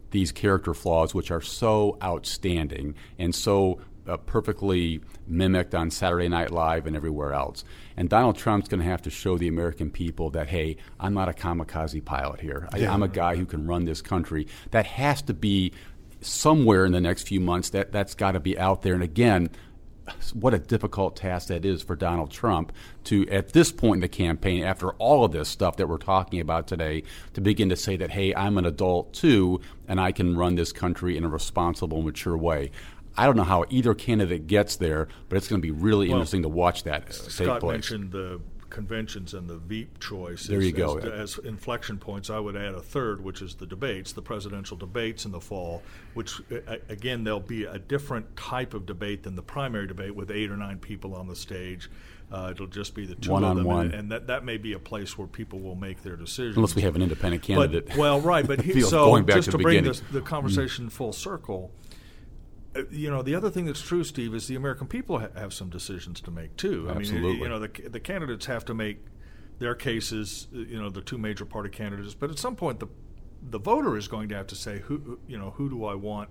these 0.09 0.31
character 0.31 0.73
flaws, 0.73 1.13
which 1.13 1.29
are 1.29 1.39
so 1.39 1.99
outstanding 2.03 2.95
and 3.19 3.35
so 3.35 3.79
uh, 4.07 4.17
perfectly 4.17 5.01
mimicked 5.27 5.75
on 5.75 5.91
Saturday 5.91 6.27
Night 6.27 6.49
Live 6.49 6.87
and 6.87 6.95
everywhere 6.95 7.33
else. 7.33 7.63
And 7.95 8.09
Donald 8.09 8.37
Trump's 8.37 8.67
going 8.67 8.81
to 8.81 8.89
have 8.89 9.03
to 9.03 9.11
show 9.11 9.37
the 9.37 9.47
American 9.47 9.91
people 9.91 10.31
that, 10.31 10.47
hey, 10.47 10.77
I'm 10.99 11.13
not 11.13 11.29
a 11.29 11.33
kamikaze 11.33 12.03
pilot 12.03 12.41
here. 12.41 12.67
I, 12.73 12.87
I'm 12.87 13.03
a 13.03 13.07
guy 13.07 13.35
who 13.35 13.45
can 13.45 13.67
run 13.67 13.85
this 13.85 14.01
country. 14.01 14.47
That 14.71 14.87
has 14.87 15.21
to 15.23 15.35
be 15.35 15.73
somewhere 16.21 16.85
in 16.87 16.91
the 16.91 16.99
next 16.99 17.27
few 17.27 17.39
months. 17.39 17.69
That 17.69 17.91
that's 17.91 18.15
got 18.15 18.31
to 18.31 18.39
be 18.39 18.57
out 18.57 18.81
there. 18.81 18.95
And 18.95 19.03
again, 19.03 19.51
what 20.33 20.53
a 20.53 20.59
difficult 20.59 21.15
task 21.15 21.49
that 21.49 21.65
is 21.65 21.81
for 21.81 21.95
Donald 21.95 22.31
Trump 22.31 22.71
to, 23.05 23.27
at 23.29 23.53
this 23.53 23.71
point 23.71 23.97
in 23.97 24.01
the 24.01 24.07
campaign, 24.07 24.63
after 24.63 24.91
all 24.93 25.23
of 25.23 25.31
this 25.31 25.49
stuff 25.49 25.77
that 25.77 25.87
we're 25.87 25.97
talking 25.97 26.39
about 26.39 26.67
today, 26.67 27.03
to 27.33 27.41
begin 27.41 27.69
to 27.69 27.75
say 27.75 27.97
that, 27.97 28.11
hey, 28.11 28.33
I'm 28.33 28.57
an 28.57 28.65
adult 28.65 29.13
too, 29.13 29.61
and 29.87 29.99
I 29.99 30.11
can 30.11 30.35
run 30.35 30.55
this 30.55 30.71
country 30.71 31.17
in 31.17 31.23
a 31.23 31.29
responsible, 31.29 32.01
mature 32.01 32.37
way. 32.37 32.71
I 33.17 33.25
don't 33.25 33.35
know 33.35 33.43
how 33.43 33.65
either 33.69 33.93
candidate 33.93 34.47
gets 34.47 34.77
there, 34.77 35.07
but 35.27 35.37
it's 35.37 35.47
going 35.47 35.61
to 35.61 35.65
be 35.65 35.71
really 35.71 36.07
well, 36.07 36.17
interesting 36.17 36.43
to 36.43 36.49
watch 36.49 36.83
that 36.83 37.03
uh, 37.03 37.07
take 37.07 37.31
Scott 37.31 37.59
place. 37.59 37.73
mentioned 37.73 38.11
the 38.11 38.39
conventions 38.71 39.33
and 39.35 39.47
the 39.47 39.57
Veep 39.57 39.99
choice. 39.99 40.47
There 40.47 40.61
you 40.61 40.71
go. 40.71 40.97
As, 40.97 41.37
as, 41.37 41.45
inflection 41.45 41.99
points, 41.99 42.29
I 42.29 42.39
would 42.39 42.55
add 42.55 42.73
a 42.73 42.81
third, 42.81 43.23
which 43.23 43.41
is 43.41 43.55
the 43.55 43.67
debates, 43.67 44.13
the 44.13 44.21
presidential 44.21 44.75
debates 44.77 45.25
in 45.25 45.31
the 45.31 45.41
fall, 45.41 45.83
which, 46.15 46.41
again, 46.89 47.23
there'll 47.23 47.39
be 47.39 47.65
a 47.65 47.77
different 47.77 48.35
type 48.35 48.73
of 48.73 48.85
debate 48.85 49.23
than 49.23 49.35
the 49.35 49.43
primary 49.43 49.85
debate 49.85 50.15
with 50.15 50.31
eight 50.31 50.49
or 50.49 50.57
nine 50.57 50.79
people 50.79 51.13
on 51.13 51.27
the 51.27 51.35
stage. 51.35 51.91
Uh, 52.31 52.49
it'll 52.51 52.65
just 52.65 52.95
be 52.95 53.05
the 53.05 53.15
two 53.15 53.29
one 53.29 53.43
of 53.43 53.57
them, 53.57 53.65
one. 53.65 53.85
And, 53.87 53.93
and, 53.93 54.11
that, 54.11 54.27
that 54.27 54.45
may 54.45 54.57
be 54.57 54.71
a 54.73 54.79
place 54.79 55.17
where 55.17 55.27
people 55.27 55.59
will 55.59 55.75
make 55.75 56.01
their 56.01 56.15
decisions. 56.15 56.55
Unless 56.55 56.75
we 56.75 56.81
have 56.83 56.95
an 56.95 57.01
independent 57.01 57.43
candidate. 57.43 57.87
But, 57.89 57.97
well, 57.97 58.21
right, 58.21 58.47
but 58.47 58.61
he, 58.63 58.79
so 58.81 59.21
just 59.21 59.51
to, 59.51 59.57
to 59.57 59.57
bring 59.57 59.83
this, 59.83 60.01
the 60.11 60.21
conversation 60.21 60.87
mm. 60.87 60.91
full 60.91 61.11
circle, 61.11 61.71
you 62.89 63.09
know, 63.09 63.21
the 63.21 63.35
other 63.35 63.49
thing 63.49 63.65
that's 63.65 63.81
true, 63.81 64.03
Steve, 64.03 64.33
is 64.33 64.47
the 64.47 64.55
American 64.55 64.87
people 64.87 65.19
ha- 65.19 65.27
have 65.35 65.53
some 65.53 65.69
decisions 65.69 66.21
to 66.21 66.31
make 66.31 66.55
too. 66.55 66.87
I 66.89 66.93
Absolutely. 66.93 67.33
mean, 67.33 67.41
you 67.41 67.49
know, 67.49 67.59
the, 67.59 67.67
the 67.67 67.99
candidates 67.99 68.45
have 68.45 68.65
to 68.65 68.73
make 68.73 69.05
their 69.59 69.75
cases. 69.75 70.47
Uh, 70.53 70.59
you 70.59 70.81
know, 70.81 70.89
the 70.89 71.01
two 71.01 71.17
major 71.17 71.45
party 71.45 71.69
candidates, 71.69 72.13
but 72.13 72.29
at 72.29 72.39
some 72.39 72.55
point, 72.55 72.79
the 72.79 72.87
the 73.49 73.59
voter 73.59 73.97
is 73.97 74.07
going 74.07 74.29
to 74.29 74.35
have 74.35 74.47
to 74.47 74.55
say, 74.55 74.79
who, 74.79 75.19
you 75.27 75.37
know, 75.37 75.49
who 75.51 75.67
do 75.67 75.85
I 75.85 75.95
want 75.95 76.29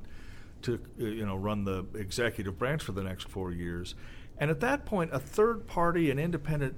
to, 0.63 0.75
uh, 1.01 1.05
you 1.05 1.27
know, 1.27 1.37
run 1.37 1.65
the 1.65 1.85
executive 1.95 2.57
branch 2.57 2.83
for 2.83 2.93
the 2.93 3.03
next 3.03 3.29
four 3.29 3.51
years? 3.51 3.95
And 4.39 4.51
at 4.51 4.61
that 4.61 4.87
point, 4.87 5.11
a 5.13 5.19
third 5.19 5.67
party, 5.67 6.11
an 6.11 6.19
independent, 6.19 6.77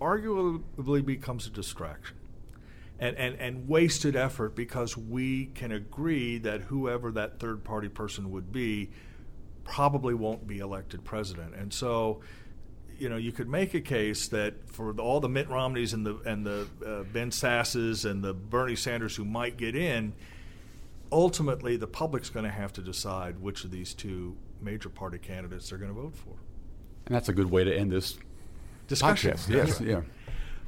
arguably 0.00 1.04
becomes 1.04 1.46
a 1.46 1.50
distraction 1.50 2.16
and, 3.00 3.16
and, 3.16 3.34
and 3.40 3.66
wasted 3.66 4.14
effort 4.14 4.54
because 4.54 4.96
we 4.96 5.46
can 5.46 5.72
agree 5.72 6.38
that 6.38 6.60
whoever 6.60 7.10
that 7.12 7.40
third 7.40 7.64
party 7.64 7.88
person 7.88 8.30
would 8.30 8.52
be 8.52 8.90
probably 9.64 10.12
won't 10.12 10.46
be 10.46 10.58
elected 10.58 11.02
president. 11.02 11.54
And 11.54 11.72
so, 11.72 12.20
you 12.98 13.08
know, 13.08 13.16
you 13.16 13.32
could 13.32 13.48
make 13.48 13.72
a 13.72 13.80
case 13.80 14.28
that 14.28 14.70
for 14.70 14.92
the, 14.92 15.02
all 15.02 15.18
the 15.18 15.30
Mitt 15.30 15.48
Romneys 15.48 15.94
and 15.94 16.04
the 16.04 16.16
and 16.26 16.44
the 16.44 16.68
uh, 16.86 17.04
Ben 17.04 17.30
Sasses 17.30 18.04
and 18.04 18.22
the 18.22 18.34
Bernie 18.34 18.76
Sanders 18.76 19.16
who 19.16 19.24
might 19.24 19.56
get 19.56 19.74
in, 19.74 20.12
ultimately 21.10 21.78
the 21.78 21.86
public's 21.86 22.28
going 22.28 22.44
to 22.44 22.52
have 22.52 22.72
to 22.74 22.82
decide 22.82 23.40
which 23.40 23.64
of 23.64 23.70
these 23.70 23.94
two 23.94 24.36
major 24.60 24.90
party 24.90 25.18
candidates 25.18 25.70
they're 25.70 25.78
going 25.78 25.94
to 25.94 25.98
vote 25.98 26.14
for. 26.14 26.34
And 27.06 27.14
that's 27.14 27.30
a 27.30 27.32
good 27.32 27.50
way 27.50 27.64
to 27.64 27.74
end 27.74 27.92
this 27.92 28.18
discussion. 28.88 29.32
Podcast. 29.32 29.48
Yes, 29.48 29.80
yeah. 29.80 30.02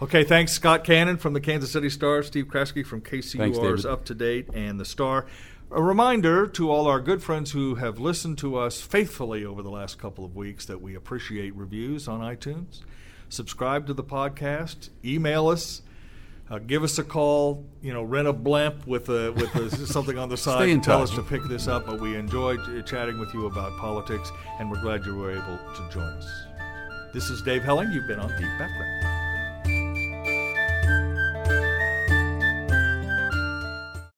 Okay, 0.02 0.24
thanks, 0.24 0.50
Scott 0.50 0.82
Cannon 0.82 1.16
from 1.16 1.32
the 1.32 1.40
Kansas 1.40 1.70
City 1.70 1.88
Star, 1.88 2.24
Steve 2.24 2.46
Kraske 2.46 2.84
from 2.84 3.02
KCUR's 3.02 3.86
Up 3.86 4.04
to 4.06 4.16
Date 4.16 4.48
and 4.52 4.80
the 4.80 4.84
Star. 4.84 5.26
A 5.70 5.80
reminder 5.80 6.48
to 6.48 6.72
all 6.72 6.88
our 6.88 6.98
good 6.98 7.22
friends 7.22 7.52
who 7.52 7.76
have 7.76 8.00
listened 8.00 8.36
to 8.38 8.56
us 8.56 8.80
faithfully 8.80 9.44
over 9.44 9.62
the 9.62 9.70
last 9.70 10.00
couple 10.00 10.24
of 10.24 10.34
weeks 10.34 10.66
that 10.66 10.82
we 10.82 10.96
appreciate 10.96 11.54
reviews 11.54 12.08
on 12.08 12.18
iTunes. 12.18 12.80
Subscribe 13.28 13.86
to 13.86 13.94
the 13.94 14.02
podcast, 14.02 14.90
email 15.04 15.46
us. 15.46 15.82
Uh, 16.50 16.58
give 16.58 16.82
us 16.82 16.98
a 16.98 17.04
call. 17.04 17.64
You 17.80 17.92
know, 17.92 18.02
rent 18.02 18.26
a 18.26 18.32
blimp 18.32 18.84
with 18.88 19.08
a, 19.08 19.30
with 19.30 19.54
a, 19.54 19.70
something 19.86 20.18
on 20.18 20.28
the 20.28 20.36
side. 20.36 20.68
and 20.68 20.82
tell 20.82 21.00
us 21.00 21.14
to 21.14 21.22
pick 21.22 21.44
this 21.44 21.68
up. 21.68 21.86
But 21.86 22.00
we 22.00 22.16
enjoyed 22.16 22.58
chatting 22.86 23.20
with 23.20 23.32
you 23.32 23.46
about 23.46 23.78
politics, 23.78 24.32
and 24.58 24.68
we're 24.68 24.82
glad 24.82 25.06
you 25.06 25.14
were 25.14 25.30
able 25.30 25.58
to 25.76 25.88
join 25.92 26.02
us. 26.02 26.28
This 27.14 27.30
is 27.30 27.40
Dave 27.42 27.62
Helling. 27.62 27.92
You've 27.92 28.08
been 28.08 28.18
on 28.18 28.30
Deep 28.30 28.58
Background. 28.58 29.12